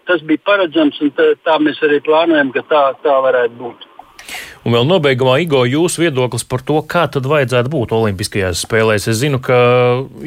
Tas 0.08 0.22
bija 0.24 0.44
paredzams 0.46 1.00
un 1.04 1.12
tā, 1.16 1.32
tā 1.44 1.58
mēs 1.60 1.80
arī 1.84 2.00
plānojam, 2.04 2.52
ka 2.54 2.64
tā, 2.70 2.84
tā 3.04 3.18
varētu 3.26 3.58
būt. 3.60 3.87
Un 4.66 4.74
vēl 4.74 4.86
nobeigumā, 4.88 5.36
Igo, 5.38 5.60
jūsu 5.68 6.02
viedoklis 6.02 6.42
par 6.48 6.62
to, 6.66 6.80
kā 6.82 7.04
tad 7.12 7.26
vajadzētu 7.30 7.70
būt 7.70 7.92
Olimpiskajās 7.94 8.64
spēlēs. 8.64 9.06
Es 9.06 9.20
zinu, 9.20 9.38
ka 9.42 9.54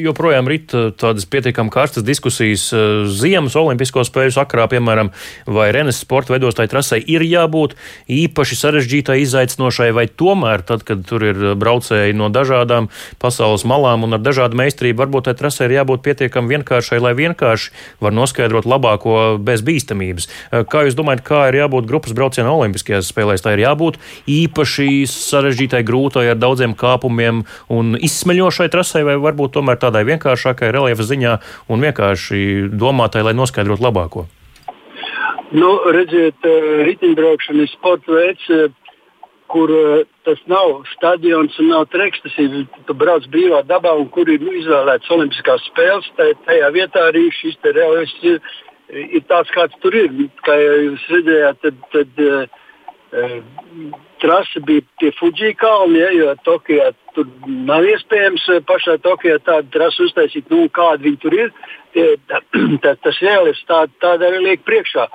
joprojām 0.00 0.48
rit 0.48 0.72
uh, 0.72 0.88
tādas 0.96 1.26
pietiekami 1.28 1.72
karstas 1.72 2.06
diskusijas 2.06 2.64
uh, 2.72 3.04
ziemas 3.12 3.56
Olimpisko 3.60 4.04
spēļu 4.08 4.32
sakarā, 4.38 4.64
piemēram, 4.72 5.10
vai 5.44 5.68
Renes 5.76 6.00
sporta 6.00 6.32
veidotāji 6.32 6.72
trasē 6.72 7.00
ir 7.02 7.26
jābūt 7.28 7.76
īpaši 8.08 8.58
sarežģītai, 8.62 9.18
izaicinošai, 9.26 9.90
vai 9.92 10.06
tomēr 10.08 10.64
tad, 10.64 10.86
kad 10.88 11.04
tur 11.08 11.26
ir 11.28 11.42
braucēji 11.60 12.16
no 12.16 12.30
dažādām 12.32 12.88
pasaules 13.20 13.66
malām 13.68 14.08
un 14.08 14.16
ar 14.16 14.24
dažādu 14.24 14.56
meistarību, 14.62 15.02
varbūt 15.04 15.28
tai 15.28 15.36
trasē 15.42 15.68
ir 15.68 15.76
jābūt 15.76 16.06
pietiekami 16.08 16.56
vienkāršai, 16.56 17.02
lai 17.04 17.12
vienkārši 17.20 17.76
var 18.00 18.16
noskaidrot 18.16 18.64
labāko 18.64 19.36
bez 19.44 19.60
bīstamības. 19.60 20.30
Uh, 20.48 20.64
kā 20.64 20.86
jūs 20.88 20.96
domājat, 20.96 21.26
kā 21.28 21.44
ir 21.52 21.60
jābūt 21.60 21.92
grupas 21.92 22.16
braucienā 22.16 22.48
Olimpiskajās 22.56 23.12
spēlēs? 23.12 23.44
Tā 23.44 23.58
ir 23.58 23.66
jābūt 23.66 24.00
īpaši 24.28 25.06
sarežģītai, 25.10 25.82
grūtai, 25.86 26.28
ar 26.32 26.38
daudziem 26.40 26.76
kāpumiem 26.78 27.42
un 27.72 27.96
izsmeļošai 27.96 28.68
trasei, 28.72 29.06
vai 29.06 29.16
varbūt 29.22 29.56
tomēr 29.56 29.80
tādai 29.82 30.04
vienkāršākai 30.10 30.70
reliefa 30.74 31.08
ziņā 31.08 31.38
un 31.68 31.88
vienkārši 31.88 32.70
domātai, 32.72 33.26
lai 33.26 33.36
noskaidrotu 33.38 33.88
labāko? 33.88 34.28
Nu, 35.52 35.68
redziet, 35.92 36.40
eh, 36.48 36.68
riteņbraukšana 36.88 37.60
ir 37.60 37.68
sporta 37.68 38.14
veids, 38.16 38.44
eh, 38.48 38.70
kur 39.52 39.68
eh, 39.68 40.04
tas 40.24 40.38
nav 40.48 40.86
stadions 40.94 41.58
un 41.60 41.68
nav 41.68 41.84
treks. 41.92 42.22
Tas 42.24 42.38
ir 42.40 42.64
tu 42.86 42.94
brauc 42.94 43.26
brīvā 43.28 43.60
dabā, 43.68 43.92
un 44.00 44.08
kur 44.08 44.30
ir 44.32 44.40
nu, 44.40 44.54
izvēlēts 44.56 45.10
Olimpiskās 45.12 45.66
spēles. 45.68 46.08
Tajā 46.16 46.70
vietā 46.72 47.04
arī 47.10 47.26
šis 47.36 47.60
reliefs 47.64 48.16
ir, 48.22 48.40
ir 48.88 49.22
tāds, 49.28 49.52
kāds 49.52 49.76
tur 49.84 49.92
ir. 49.92 50.08
Kā 50.46 50.56
jūs 50.56 51.04
redzējāt, 51.12 51.60
tad, 51.60 51.84
tad 51.92 52.24
trase 54.22 54.62
bija 54.66 54.84
pie 55.00 55.10
Fuji 55.18 55.52
kalna, 55.58 55.98
ja, 55.98 56.10
jo 56.16 56.32
Tokijā 56.46 56.92
tur 57.16 57.28
nav 57.68 57.84
iespējams 57.90 58.48
eh, 58.54 58.62
pašā 58.68 58.96
Tokijā 59.04 59.38
tādu 59.46 59.70
trasi 59.74 60.06
uztaisīt, 60.06 60.48
nu, 60.52 60.64
kāda 60.72 61.02
viņi 61.04 61.20
tur 61.22 61.36
ir. 61.36 61.52
Tie, 61.94 62.08
tā, 62.30 62.40
tā, 62.84 62.96
tas 63.04 63.20
reāls 63.24 63.62
tā, 63.68 63.84
tāda 64.02 64.30
arī 64.30 64.42
liek 64.46 64.66
priekšā. 64.68 65.08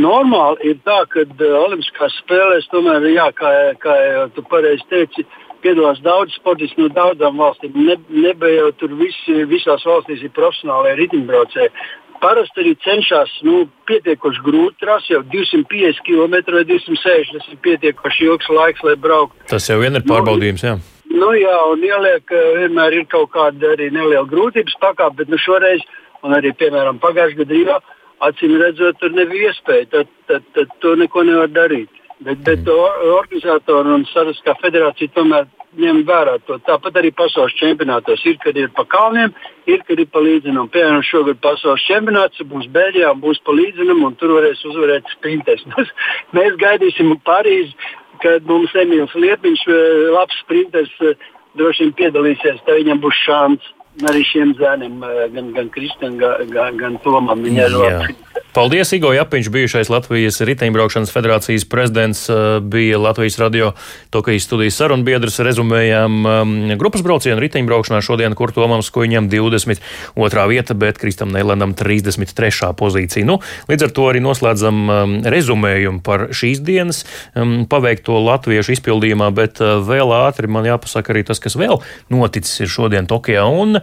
Normāli 0.00 0.72
ir 0.72 0.80
tā, 0.82 1.04
ka 1.06 1.22
uh, 1.22 1.50
Olimpiskās 1.60 2.16
spēlēs 2.24 2.66
tomēr, 2.72 3.04
jā, 3.12 3.28
kā, 3.38 3.50
kā 3.78 3.94
tu 4.34 4.42
pareizi 4.50 4.82
teici, 4.90 5.22
piedalās 5.62 6.00
daudz 6.04 6.34
sportisti 6.34 6.82
no 6.82 6.90
daudzām 6.92 7.38
valstīm. 7.40 7.76
Ne, 7.86 7.94
nebija 8.10 8.64
jau 8.64 8.72
tur 8.80 8.96
visi, 8.98 9.44
visās 9.48 9.86
valstīs 9.86 10.24
ir 10.26 10.34
profesionāli 10.34 10.96
riteņbraucēji 10.98 11.70
parasti 12.24 12.62
arī 12.62 12.72
cenšas 12.84 13.32
nu, 13.46 13.64
pietiekoši 13.88 14.44
grūti 14.46 14.80
trasi, 14.82 15.12
jau 15.12 15.22
250 15.34 16.04
km 16.06 16.56
vai 16.56 16.64
260 16.70 17.36
tas 17.36 17.50
ir 17.52 17.60
pietiekoši 17.66 18.28
ilgs 18.30 18.50
laiks, 18.58 18.84
lai 18.86 18.96
brauktu. 19.06 19.44
Tas 19.52 19.68
jau 19.68 19.80
vien 19.82 20.00
ir 20.00 20.06
pārbaudījums. 20.08 20.64
Jā. 20.64 20.78
Nu, 21.14 21.30
jā, 21.36 21.56
un 21.70 21.84
ieliek, 21.84 22.32
vienmēr 22.58 22.96
ir 23.00 23.04
kaut 23.12 23.30
kāda 23.34 23.74
arī 23.76 23.90
neliela 23.94 24.24
grūtības 24.30 24.78
pakāpe, 24.82 25.20
bet 25.20 25.30
nu, 25.30 25.38
šoreiz, 25.38 25.84
un 26.24 26.34
arī 26.34 26.54
piemēram 26.58 26.98
pagājušajā 27.02 27.44
gadā 27.44 27.78
acīm 28.24 28.56
redzot, 28.60 28.98
tur 29.00 29.12
nebija 29.14 29.52
iespēja. 29.52 29.90
Tad, 29.92 30.10
tad, 30.30 30.48
tad 30.56 30.72
to 30.82 30.94
neko 30.98 31.24
nevar 31.28 31.52
darīt. 31.52 32.03
Bet, 32.20 32.38
bet 32.46 32.62
mm. 32.62 33.10
organizatori 33.16 33.90
un 33.96 34.04
Saraskā 34.12 34.54
federācija 34.60 35.10
tomēr 35.16 35.48
ņem 35.80 36.04
vērā 36.06 36.36
to. 36.46 36.58
Tāpat 36.66 37.00
arī 37.00 37.10
pasaules 37.16 37.54
čempionātos 37.58 38.22
ir, 38.28 38.38
kad 38.42 38.56
ir 38.58 38.70
pa 38.76 38.84
kalniem, 38.90 39.34
ir, 39.66 39.82
kad 39.88 39.98
ir 39.98 40.08
pa 40.12 40.22
līdzinām. 40.22 40.70
Piemēram, 40.74 41.02
šogad 41.06 41.40
pasaules 41.42 41.84
čempionāts 41.88 42.42
būs 42.50 42.68
Beļģijā, 42.74 43.12
būs 43.22 43.42
pa 43.44 43.56
līdzinām, 43.56 44.04
un 44.06 44.16
tur 44.20 44.36
varēs 44.36 44.62
uzvarēt 44.70 45.10
sprintes. 45.16 45.64
Mēs 46.36 46.58
gaidīsim 46.62 47.14
Parīzi, 47.26 47.74
kad 48.22 48.46
mums 48.48 48.74
Emīls 48.78 49.14
Liepiņš, 49.18 49.64
eh, 49.68 50.10
labs 50.14 50.38
sprinters, 50.44 50.92
eh, 51.02 51.18
droši 51.58 51.88
vien 51.88 51.96
piedalīsies, 51.98 52.62
tad 52.66 52.78
viņam 52.78 53.02
būs 53.02 53.24
šāns 53.26 53.74
arī 54.02 54.24
šiem 54.26 54.54
zēniem, 54.58 55.02
eh, 55.02 55.28
gan, 55.34 55.52
gan 55.54 55.68
Kristam, 55.70 56.18
gan, 56.18 56.76
gan, 56.76 56.98
Tomam. 57.04 57.42
Viņa 57.44 57.68
labi. 57.70 58.14
Paldies, 58.54 58.92
Igo 58.94 59.10
Japiņš, 59.10 59.48
bijušais 59.50 59.88
Latvijas 59.90 60.36
riteņbraukšanas 60.46 61.10
federācijas 61.10 61.64
prezidents, 61.66 62.28
eh, 62.30 62.60
bija 62.62 62.98
Latvijas 63.02 63.38
radio 63.38 63.72
Tokijas 64.14 64.46
studijas 64.46 64.76
sarunbiedrs. 64.78 65.40
Rezumējām 65.42 66.20
um, 66.22 66.52
grupas 66.78 67.02
braucienu 67.02 67.42
riteņbraukšanā 67.42 67.98
šodien, 67.98 68.34
kur 68.38 68.52
Tomam 68.54 68.82
Skuiņam 68.82 69.26
22. 69.28 70.46
vieta, 70.46 70.74
bet 70.74 70.98
Kristam 71.02 71.32
Neilandam 71.34 71.74
33. 71.74 72.70
pozīcija. 72.78 73.26
Nu, 73.26 73.40
līdz 73.66 73.88
ar 73.88 73.90
to 73.90 74.06
arī 74.06 74.22
noslēdzam 74.22 74.78
um, 74.86 75.16
rezumējumu 75.22 76.02
par 76.06 76.28
šīs 76.30 76.62
dienas 76.62 77.02
um, 77.34 77.66
paveikto 77.66 78.22
latviešu 78.22 78.76
izpildījumā, 78.78 79.32
bet 79.34 79.58
uh, 79.58 79.82
vēl 79.82 80.14
ātri 80.14 80.46
man 80.46 80.70
jāpasaka 80.70 81.10
arī 81.10 81.26
tas, 81.26 81.42
kas 81.42 81.58
vēl 81.58 81.82
noticis 82.14 82.62
ir 82.62 82.70
šodien 82.70 83.10
Tokijā. 83.10 83.42
Un 83.50 83.82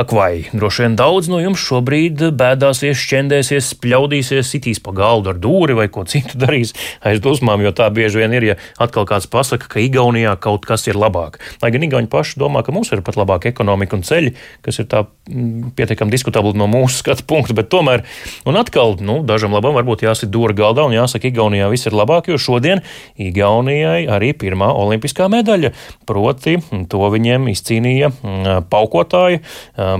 Ak, 0.00 0.14
vai 0.16 0.46
droši 0.48 0.86
vien 0.86 0.94
daudz 0.96 1.26
no 1.28 1.42
jums 1.42 1.60
šobrīd 1.60 2.22
bēdāsies, 2.32 2.96
šķendēsies, 2.96 3.66
spļaudīsies, 3.74 4.48
sitīs 4.48 4.78
pa 4.80 4.94
galdu 4.96 5.34
ar 5.34 5.36
dūri 5.36 5.74
vai 5.76 5.90
ko 5.92 6.06
citu 6.08 6.38
darīs 6.40 6.70
aiz 7.04 7.18
dusmām, 7.20 7.60
jo 7.60 7.68
tā 7.76 7.90
bieži 7.92 8.22
vien 8.22 8.32
ir, 8.32 8.46
ja 8.48 8.54
atkal 8.80 9.04
kāds 9.04 9.28
pasaka, 9.28 9.68
ka 9.68 9.82
Igaunijā 9.82 10.32
kaut 10.40 10.64
kas 10.64 10.86
ir 10.88 10.96
labāk. 10.96 11.36
Lai 11.60 11.68
gan 11.74 11.84
Igauni 11.84 12.08
paši 12.08 12.40
domā, 12.40 12.62
ka 12.64 12.72
mums 12.72 12.88
ir 12.96 13.02
pat 13.04 13.18
labāka 13.20 13.50
ekonomika 13.50 13.98
un 13.98 14.06
ceļi, 14.08 14.32
kas 14.64 14.80
ir 14.80 14.88
tā 14.88 15.02
mm, 15.04 15.74
pietiekami 15.76 16.16
diskutabli 16.16 16.54
no 16.56 16.70
mūsu 16.70 17.02
skatu 17.02 17.28
punkta, 17.28 17.58
bet 17.60 17.68
tomēr, 17.68 18.06
un 18.48 18.56
atkal, 18.56 18.96
nu, 19.04 19.18
dažam 19.28 19.52
labam 19.52 19.76
varbūt 19.76 20.06
jāsit 20.08 20.32
dūri 20.32 20.56
galdā 20.62 20.88
un 20.88 20.96
jāsaka, 20.96 21.28
Igaunijā 21.28 21.68
viss 21.74 21.90
ir 21.90 21.98
labāk, 21.98 22.32
jo 22.32 22.40
šodien 22.40 22.80
Igaunijai 23.20 24.08
arī 24.08 24.32
pirmā 24.32 24.72
olimpiskā 24.80 25.28
medaļa, 25.28 25.74
proti 26.08 26.56
to 26.88 27.12
viņiem 27.18 27.52
izcīnīja 27.52 28.14
mm, 28.16 28.70
paukotāji 28.72 29.44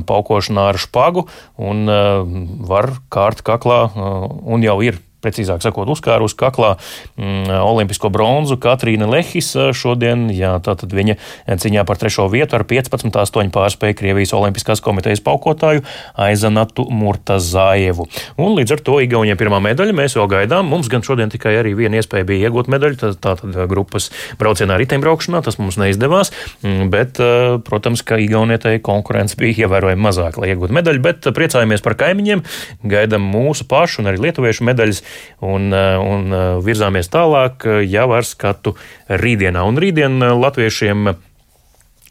paukošanā 0.07 0.71
ar 0.73 0.81
špagu 0.81 1.27
un 1.59 1.85
uh, 1.91 2.25
var 2.71 2.93
kārt 3.13 3.45
kaklā 3.47 3.83
uh, 3.91 4.27
un 4.47 4.67
jau 4.67 4.81
ir 4.87 5.01
precīzāk 5.25 5.63
sakot, 5.65 5.89
uzkārus 5.93 6.35
kaklā 6.39 6.75
mm, 7.17 7.51
olimpisko 7.61 8.11
bronzu 8.13 8.59
Katrīna 8.61 9.09
Lehis 9.11 9.53
šodien. 9.77 10.29
Jā, 10.35 10.57
tātad 10.65 10.93
viņa 10.97 11.17
ciņā 11.61 11.85
par 11.89 12.01
trešo 12.01 12.27
vietu 12.33 12.59
ar 12.59 12.65
15,8 12.69 13.53
pārspēju 13.55 13.99
Krievijas 13.99 14.35
Olimpiskās 14.37 14.83
komitejas 14.85 15.23
paukotāju 15.25 15.85
Aizanatu 16.21 16.87
Murtazājevu. 16.91 18.07
Un 18.41 18.57
līdz 18.59 18.77
ar 18.77 18.85
to 18.87 18.99
Igaunijai 19.05 19.39
pirmā 19.41 19.61
medaļa 19.71 19.97
mēs 19.97 20.17
vēl 20.19 20.31
gaidām. 20.35 20.71
Mums 20.71 20.91
gan 20.93 21.05
šodien 21.07 21.33
tikai 21.33 21.57
arī 21.61 21.75
viena 21.79 22.01
iespēja 22.01 22.29
bija 22.29 22.49
iegūt 22.49 22.71
medaļu, 22.73 23.15
tātad 23.21 23.57
grupas 23.71 24.11
braucienā 24.41 24.79
riteņbraukšanā, 24.81 25.43
tas 25.47 25.59
mums 25.61 25.79
neizdevās, 25.81 26.33
mm, 26.63 26.91
bet, 26.93 27.21
protams, 27.67 28.05
ka 28.07 28.21
Igaunijai 28.21 28.81
konkurence 28.85 29.37
bija 29.41 29.67
ievērojami 29.67 30.05
mazāka, 30.05 30.43
lai 30.43 30.53
iegūtu 30.55 30.75
medaļu, 30.77 31.03
bet 31.05 31.29
priecājamies 31.37 31.85
par 31.85 31.97
kaimiņiem, 32.01 32.43
gaidām 32.91 33.25
mūsu 33.33 33.67
pašu 33.71 34.03
un 34.03 34.11
arī 34.11 34.25
lietuviešu 34.27 34.67
medaļas 34.69 35.03
un, 35.41 35.71
un 35.73 36.39
virzāmies 36.65 37.11
tālāk 37.13 37.67
jau 37.89 38.07
ar 38.17 38.29
skatu 38.29 38.77
rītdienā. 39.09 39.65
Un 39.67 39.81
rītdien 39.81 40.19
latviešiem 40.21 41.15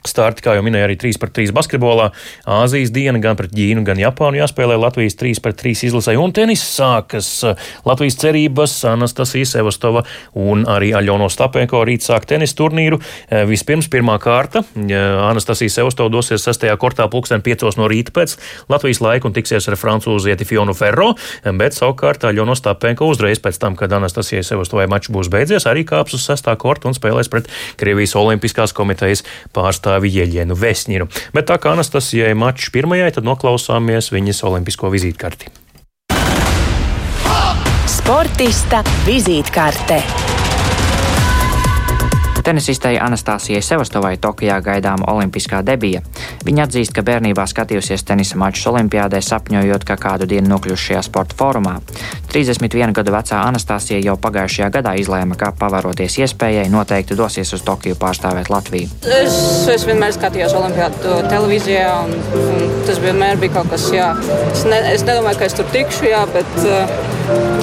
Starti, 0.08 0.40
kā 0.40 0.54
jau 0.56 0.62
minēju, 0.64 0.86
arī 0.88 0.96
3 0.96 1.18
pret 1.20 1.34
3 1.36 1.52
basketbolā. 1.52 2.06
Āzijas 2.48 2.88
diena 2.96 3.20
gan 3.20 3.36
pret 3.36 3.52
Ķīnu, 3.52 3.82
gan 3.84 4.00
Japānu 4.00 4.40
jāspēlē 4.40 4.78
Latvijas 4.80 5.18
3 5.20 5.42
pret 5.44 5.58
3 5.60 5.74
izlasē. 5.90 6.14
Un 6.16 6.32
tenis 6.32 6.62
sākas 6.64 7.28
Latvijas 7.84 8.16
cerības, 8.22 8.78
Anastasija 8.88 9.50
Sevastova 9.50 10.06
un 10.40 10.64
arī 10.72 10.94
Aļono 10.96 11.28
Stapenko 11.28 11.82
rīt 11.84 12.08
sāk 12.08 12.30
tenis 12.32 12.56
turnīru. 12.56 13.02
Vispirms 13.50 13.90
pirmā 13.92 14.16
kārta. 14.24 14.62
Anastasija 14.80 15.76
Sevastova 15.82 16.14
dosies 16.16 16.48
6. 16.48 16.64
kortā 16.80 17.10
pulksten 17.12 17.44
5 17.44 17.68
no 17.76 17.92
rīta 17.92 18.16
pēc 18.16 18.38
Latvijas 18.72 19.04
laika 19.04 19.28
un 19.28 19.36
tiksies 19.36 19.68
ar 19.68 19.76
francūzieti 19.76 20.48
Fionu 20.48 20.78
Ferro, 20.80 21.10
bet 21.60 21.76
savukārt 21.76 22.24
Aļono 22.24 22.56
Stapenko 22.56 23.12
uzreiz 23.12 23.44
pēc 23.44 23.60
tam, 23.60 23.76
kad 23.76 23.92
Anastasija 24.00 24.48
Sevastovai 24.48 24.88
mačs 24.88 25.12
būs 25.12 25.28
beidzies, 25.28 25.68
arī 25.68 25.84
kāps 25.84 26.16
uz 26.16 26.24
6. 26.32 26.56
korta 26.64 26.88
un 26.88 26.96
spēlēs 26.96 27.28
pret 27.28 27.52
Krievijas 27.76 28.16
Olimpiskās 28.16 28.72
komitejas 28.72 29.28
pārstāvju 29.52 29.89
pārstāvi 29.90 30.12
Jeļenu 30.14 30.56
Vesņinu. 30.58 31.08
Bet 31.34 31.50
tā 31.50 31.58
kā 31.58 31.74
Anastasijai 31.74 32.36
mačs 32.38 32.70
pirmajai, 32.74 33.12
tad 33.16 33.26
noklausāmies 33.26 34.12
viņas 34.14 34.44
olimpisko 34.46 34.90
vizītkarti. 34.94 35.50
Sportista 37.90 38.84
vizītkarte. 39.06 40.02
Tenisistei 42.50 43.00
Anastasijai 43.00 43.62
Sevastovai 43.62 44.18
Tokijā 44.18 44.56
gaidām 44.66 45.04
olimpiskā 45.08 45.60
debija. 45.62 46.00
Viņa 46.48 46.64
atzīst, 46.66 46.96
ka 46.98 47.04
bērnībā 47.06 47.44
skatījusies 47.46 48.02
tenisa 48.10 48.40
mačus 48.42 48.66
Olimpijādē, 48.72 49.20
sapņojot, 49.22 49.86
ka 49.86 49.98
kādu 50.02 50.26
dienu 50.32 50.50
nokļūs 50.56 50.86
šajā 50.88 51.04
sporta 51.06 51.38
fórumā. 51.38 51.76
31 52.34 52.96
gadu 52.98 53.14
vecā 53.14 53.44
Anastasija 53.52 54.00
jau 54.02 54.18
pagājušajā 54.18 54.72
gadā 54.80 54.96
izlēma, 54.98 55.38
ka 55.38 55.52
pavaroties 55.60 56.18
iespējai, 56.24 56.66
noteikti 56.74 57.20
dosies 57.20 57.54
uz 57.54 57.62
Tokiju 57.70 58.00
pārstāvēt 58.02 58.50
Latviju. 58.50 58.90
Es, 59.20 59.38
es 59.70 59.86
vienmēr 59.86 60.18
skatījos 60.18 60.58
Olimpijādu 60.58 61.20
televīzijā, 61.30 61.86
un, 62.02 62.18
un 62.42 62.76
tas 62.90 62.98
vienmēr 63.06 63.38
bija 63.46 63.60
kaut 63.60 63.70
kas, 63.76 63.86
jā. 63.94 64.10
Es, 64.50 64.66
ne, 64.66 64.82
es 64.96 65.06
nedomāju, 65.06 65.44
ka 65.44 65.52
es 65.54 65.60
tur 65.62 65.70
tikšu, 65.70 66.10
jā, 66.10 66.26
bet 66.34 66.62
uh, 66.66 67.09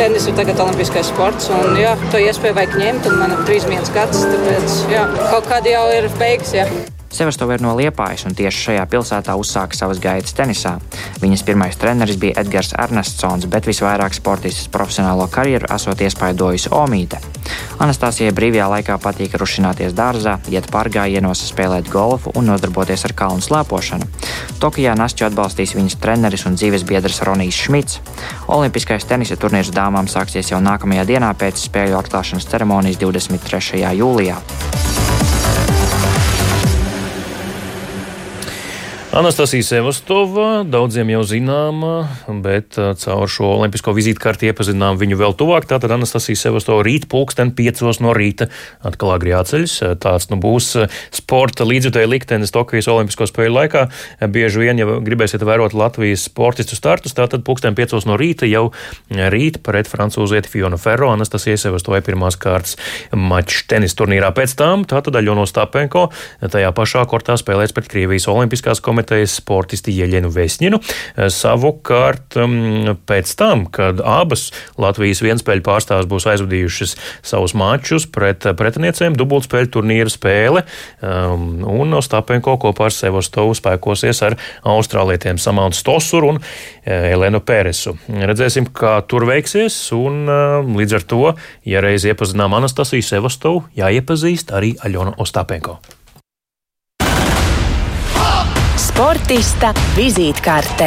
tenis 0.00 0.26
ir 0.29 0.37
tagad 0.38 0.61
olimpiskais 0.64 1.09
sports, 1.12 1.50
un 1.55 1.79
jā, 1.81 1.94
to 2.12 2.20
iespēju 2.22 2.59
vajag 2.59 2.76
ņemt, 2.83 3.09
un 3.11 3.22
man 3.22 3.37
ir 3.37 3.46
31 3.48 3.94
gads, 3.96 4.26
tāpēc 4.35 4.76
jā, 4.92 5.07
kaut 5.31 5.48
kādi 5.50 5.74
jau 5.76 5.88
ir 5.96 6.11
beigas. 6.20 6.55
Jā. 6.57 6.68
Sevastova 7.16 7.55
ir 7.57 7.62
no 7.64 7.70
Liepājas 7.72 8.26
un 8.29 8.35
tieši 8.37 8.59
šajā 8.66 8.83
pilsētā 8.92 9.33
uzsāka 9.40 9.72
savas 9.72 9.96
gaitas 10.05 10.35
tenisā. 10.37 10.74
Viņas 11.22 11.44
pirmais 11.48 11.79
treneris 11.81 12.18
bija 12.20 12.42
Edgars 12.42 12.74
Ernestsons, 12.76 13.46
bet 13.48 13.64
visvairāk 13.64 14.12
sportistas 14.12 14.68
profesionālo 14.68 15.24
karjeru 15.33 15.70
esot 15.72 16.02
iespaidojusi 16.05 16.74
Omīte. 16.76 17.22
Anastasijai 17.81 18.35
brīvajā 18.37 18.66
laikā 18.68 18.98
patīk 19.00 19.38
rušināties 19.40 19.96
dārzā, 19.96 20.35
iet 20.52 20.68
pārgājienos, 20.68 21.46
spēlēt 21.48 21.88
golfu 21.88 22.35
un 22.37 22.50
nodarboties 22.50 23.07
ar 23.09 23.16
kalnu 23.16 23.40
slēpošanu. 23.48 24.11
Tokijā 24.61 24.92
Nastju 25.00 25.31
atbalstīs 25.31 25.72
viņas 25.79 25.96
treneris 26.02 26.44
un 26.44 26.61
dzīves 26.61 26.85
biedrs 26.85 27.22
Ronijs 27.24 27.62
Šmits. 27.64 28.02
Olimpiskais 28.52 29.09
tenisa 29.09 29.40
turnīrs 29.40 29.72
dāmām 29.72 30.05
sāksies 30.05 30.52
jau 30.52 30.61
nākamajā 30.61 31.09
dienā 31.14 31.33
pēc 31.33 31.64
spēļu 31.64 31.96
atklāšanas 32.02 32.52
ceremonijas 32.52 33.00
23. 33.00 33.87
jūlijā. 34.02 34.40
Anastasija 39.16 39.64
Sevastova, 39.64 40.61
daudziem 40.68 41.09
jau 41.09 41.22
zināma, 41.24 42.02
bet 42.44 42.76
uh, 42.76 42.90
caur 43.00 43.31
šo 43.33 43.46
olimpisko 43.55 43.94
vizītkarti 43.96 44.50
iepazinām 44.50 44.98
viņu 45.00 45.16
vēl 45.16 45.33
tuvāk. 45.40 45.64
Tātad 45.70 45.94
Anastasija 45.94 46.37
Sevastova 46.37 46.83
rīt 46.85 47.07
pulksten 47.09 47.55
piecos 47.57 48.02
no 48.05 48.12
rīta 48.12 48.50
atkal 48.85 49.14
agri 49.14 49.33
jāceļas. 49.33 49.76
Tāds 50.05 50.29
nu 50.29 50.37
būs 50.42 50.68
uh, 50.76 50.98
sporta 51.16 51.64
līdzjutēja 51.64 52.11
liktenis 52.12 52.52
Tokijas 52.52 52.90
olimpisko 52.92 53.24
spēļu 53.31 53.55
laikā. 53.55 53.87
Bieži 54.35 54.61
vien, 54.66 54.83
ja 54.83 54.98
gribēsiet 55.09 55.46
vērot 55.48 55.72
Latvijas 55.72 56.26
sportistu 56.29 56.76
startus, 56.76 57.16
tātad 57.16 57.46
pulksten 57.48 57.72
piecos 57.79 58.05
no 58.05 58.18
rīta 58.20 58.44
jau 58.44 58.66
rīt 59.09 59.62
pret 59.64 59.88
francūzieti 59.88 60.52
Fionu 60.52 60.76
Ferro 60.76 61.09
Anastasija 61.14 61.57
Sevastovai 61.64 62.02
pirmās 62.05 62.37
kārtas 62.37 62.76
mačs 63.16 63.64
tenis 63.72 63.96
turnīrā. 63.96 64.35
Pēc 64.37 64.59
tam 64.61 64.85
tātad 64.85 65.16
Aļono 65.16 65.48
Stapenko 65.48 66.11
tajā 66.44 66.76
pašā 66.76 67.09
kortā 67.09 67.40
spēlēs 67.40 67.72
pret 67.72 67.88
Krievijas 67.88 68.29
olimpiskās 68.29 68.85
komitejas 68.85 69.06
komitejas 69.07 69.37
sportisti 69.38 69.95
Ieļenu 69.95 70.31
Vesņinu. 70.35 70.81
Eh, 71.16 71.29
savukārt 71.31 72.37
mm, 72.37 72.99
pēc 73.07 73.35
tam, 73.38 73.66
kad 73.71 74.01
abas 74.03 74.51
Latvijas 74.79 75.23
vienspēļu 75.23 75.62
pārstāvs 75.62 76.09
būs 76.11 76.27
aizvadījušas 76.27 76.97
savus 77.23 77.55
mačus 77.55 78.07
pret 78.07 78.47
pretiniecēm, 78.57 79.16
dubultspēļu 79.16 79.71
turnīra 79.71 80.11
spēle, 80.11 80.64
um, 81.01 81.62
un 81.62 81.95
Ostapenko 81.97 82.57
kopā 82.59 82.88
ar 82.88 82.95
Sevostovu 82.95 83.55
spēkosies 83.57 84.23
ar 84.27 84.37
austrālietiem 84.66 85.38
Samantu 85.38 85.79
Stosuru 85.79 86.35
un 86.35 86.40
eh, 86.40 87.12
Elenu 87.12 87.40
Pēresu. 87.47 87.97
Redzēsim, 88.09 88.71
kā 88.75 88.99
tur 89.09 89.29
veiksies, 89.29 89.77
un 89.97 90.25
um, 90.27 90.75
līdz 90.81 90.99
ar 90.99 91.07
to, 91.07 91.23
ja 91.66 91.85
reiz 91.85 92.07
iepazinām 92.09 92.59
Anastasiju 92.59 93.07
Sevostovu, 93.07 93.66
jāiepazīst 93.79 94.55
arī 94.57 94.75
Aļona 94.87 95.16
Ostapenko. 95.23 95.79
Sportista 98.97 99.75
vizītkarte. 99.93 100.87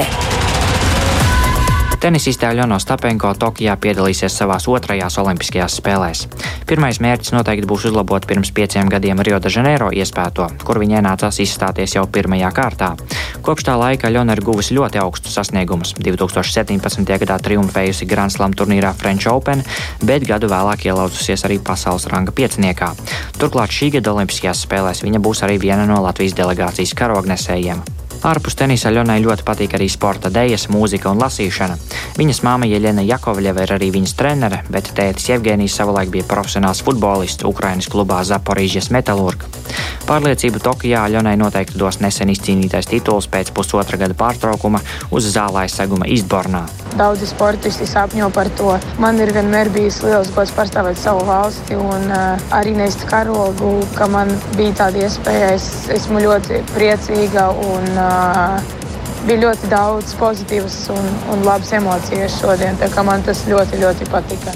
Tenisiste 2.09 2.47
Aļona 2.49 2.79
Stapenko 2.81 3.29
Tokijā 3.37 3.75
piedalīsies 3.77 4.33
savās 4.33 4.63
otrajās 4.65 5.19
Olimpiskajās 5.21 5.75
spēlēs. 5.77 6.23
Pirmais 6.65 6.97
mērķis 7.05 7.35
noteikti 7.35 7.69
būs 7.69 7.85
uzlabot 7.91 8.25
pirms 8.25 8.49
pieciem 8.49 8.89
gadiem 8.89 9.21
Rio 9.21 9.37
de 9.37 9.51
Janeiro 9.53 9.91
iespēto, 9.93 10.47
kur 10.65 10.79
viņai 10.81 11.03
nācās 11.05 11.37
izstāties 11.43 11.93
jau 11.93 12.07
pirmajā 12.09 12.49
kārtā. 12.57 12.87
Kopš 13.45 13.67
tā 13.67 13.75
laika 13.77 14.09
Aļona 14.09 14.33
ir 14.33 14.41
guvusi 14.41 14.73
ļoti 14.79 15.03
augstus 15.03 15.37
sasniegumus. 15.37 15.93
2017. 16.01 17.05
gadā 17.27 17.37
triumfējusi 17.45 18.09
Grand 18.09 18.33
Slam 18.33 18.57
turnīrā 18.57 18.95
French 18.97 19.29
Open, 19.29 19.61
bet 20.01 20.25
gadu 20.25 20.49
vēlāk 20.49 20.89
ielauzusies 20.89 21.45
arī 21.45 21.61
pasaules 21.61 22.09
ranga 22.09 22.33
pieciniekā. 22.33 22.89
Turklāt 23.37 23.69
šī 23.69 23.93
gada 23.99 24.17
Olimpiskajās 24.17 24.65
spēlēs 24.65 25.05
viņa 25.05 25.21
būs 25.21 25.45
arī 25.45 25.61
viena 25.61 25.85
no 25.85 26.01
Latvijas 26.09 26.33
delegācijas 26.41 26.97
karognesējiem. 26.97 27.85
Ārpus 28.19 28.57
tenisa 28.59 28.89
Ļonai 28.91 29.21
ļoti 29.23 29.45
patīk 29.47 29.77
arī 29.77 29.85
sporta 29.87 30.27
dēļas, 30.33 30.65
mūzika 30.73 31.07
un 31.13 31.21
lasīšana. 31.23 31.77
Viņas 32.19 32.41
māma 32.43 32.67
Jeļena 32.67 33.05
Jakovļeva 33.07 33.63
ir 33.63 33.71
arī 33.77 33.87
viņas 33.95 34.15
trenere, 34.19 34.59
bet 34.67 34.91
tētis 34.97 35.29
Jevgenijs 35.29 35.77
savulaik 35.79 36.11
bija 36.11 36.27
profesionāls 36.27 36.83
futbolists 36.83 37.47
Ukrainas 37.47 37.87
klubā 37.87 38.19
Zaporīžas 38.27 38.91
Metalurga. 38.91 39.47
Pārliecību 40.09 40.59
Tokijā 40.65 41.05
Ļonai 41.13 41.37
noteikti 41.39 41.79
dos 41.79 42.01
nesen 42.03 42.33
izcīnītais 42.33 42.89
tituls 42.91 43.29
pēc 43.31 43.53
pusotra 43.55 43.99
gada 44.01 44.17
pārtraukuma 44.19 44.81
uz 45.15 45.31
zālē 45.31 45.69
seguma 45.71 46.09
Istbornā. 46.09 46.65
Daudzi 46.99 47.29
sportisti 47.29 47.87
sapņo 47.87 48.31
par 48.35 48.49
to. 48.57 48.73
Man 48.99 49.21
ir 49.21 49.31
vienmēr 49.35 49.69
bijis 49.71 50.01
liels 50.03 50.31
gods 50.35 50.51
pārstāvēt 50.57 50.99
savu 50.99 51.23
valsti 51.29 51.77
un 51.77 52.09
uh, 52.09 52.49
arī 52.57 52.73
nest 52.75 53.05
karogu, 53.07 53.77
ka 53.95 54.09
man 54.11 54.33
bija 54.57 54.75
tāda 54.83 55.05
iespēja. 55.05 55.53
Es 55.55 55.69
esmu 55.93 56.25
ļoti 56.25 56.63
priecīga 56.73 57.45
un 57.53 57.85
uh, 57.93 58.08
bija 59.27 59.39
ļoti 59.43 59.69
daudz 59.71 60.13
pozitīvas 60.19 60.77
un, 60.95 61.07
un 61.33 61.45
labas 61.47 61.71
emocijas 61.75 62.39
šodien. 62.41 62.79
Man 63.05 63.23
tas 63.27 63.45
ļoti, 63.49 63.81
ļoti 63.83 64.09
patika. 64.11 64.55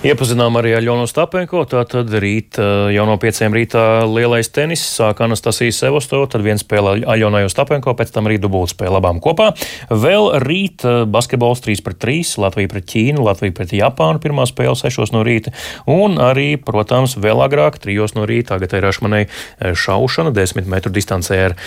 Iepazinām 0.00 0.54
arī 0.56 0.70
ar 0.72 0.80
Jonu 0.80 1.04
Stapenko. 1.04 1.60
Tātad 1.68 2.08
rīt 2.22 2.56
jau 2.56 3.02
no 3.04 3.18
pieciem 3.20 3.52
rītā 3.52 4.06
lielais 4.08 4.48
tenis 4.48 4.80
sāk 4.96 5.18
Anastasija 5.20 5.74
Sevostova, 5.76 6.24
tad 6.32 6.40
viens 6.40 6.62
spēlē 6.64 7.02
Aļonai 7.04 7.42
Stapenko, 7.52 7.92
pēc 7.98 8.14
tam 8.14 8.30
arī 8.30 8.38
dubult 8.40 8.72
spēlē 8.72 8.96
abām 8.96 9.20
kopā. 9.20 9.50
Vēl 9.92 10.40
rīt 10.40 10.86
basketbols 11.04 11.60
3 11.66 11.84
pret 11.84 11.98
3, 12.00 12.32
Latvija 12.40 12.70
pret 12.72 12.86
Ķīnu, 12.88 13.20
Latvija 13.26 13.52
pret 13.58 13.74
Japānu 13.76 14.22
pirmā 14.24 14.46
spēle 14.48 14.72
6 14.80 15.12
no 15.12 15.20
rīta. 15.20 15.52
Un 15.84 16.16
arī, 16.16 16.54
protams, 16.56 17.18
vēl 17.20 17.44
agrāk 17.44 17.76
3 17.84 18.16
no 18.16 18.24
rītā 18.24 18.56
Gatai 18.64 18.80
Rašmanai 18.86 19.26
šaušana 19.60 20.32
10 20.32 20.64
metru 20.64 20.94
distancē 20.96 21.42
ar 21.50 21.58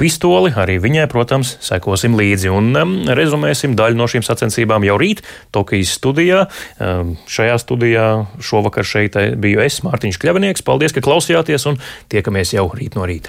pistoli. 0.00 0.54
Arī 0.56 0.78
viņai, 0.80 1.04
protams, 1.12 1.58
sekosim 1.68 2.16
līdzi 2.16 2.48
un 2.48 2.72
um, 2.80 2.96
rezumēsim 3.12 3.76
daļu 3.76 4.00
no 4.00 4.08
šīm 4.08 4.24
sacensībām 4.24 4.88
jau 4.88 4.96
rīt 5.04 5.20
Tokijas 5.52 5.92
studijā. 6.00 6.46
Šajā 6.80 7.60
studijā 7.60 7.73
studijā 7.74 8.26
šovakar 8.38 8.86
šeit 8.86 9.18
biju 9.42 9.62
es, 9.64 9.80
Mārtiņš 9.82 10.20
Kļavinieks. 10.22 10.62
Paldies, 10.66 10.94
ka 10.94 11.02
klausījāties 11.02 11.66
un 11.70 11.80
tiekamies 12.12 12.54
jau 12.54 12.68
rīt 12.70 12.94
no 12.94 13.06
rīta. 13.08 13.22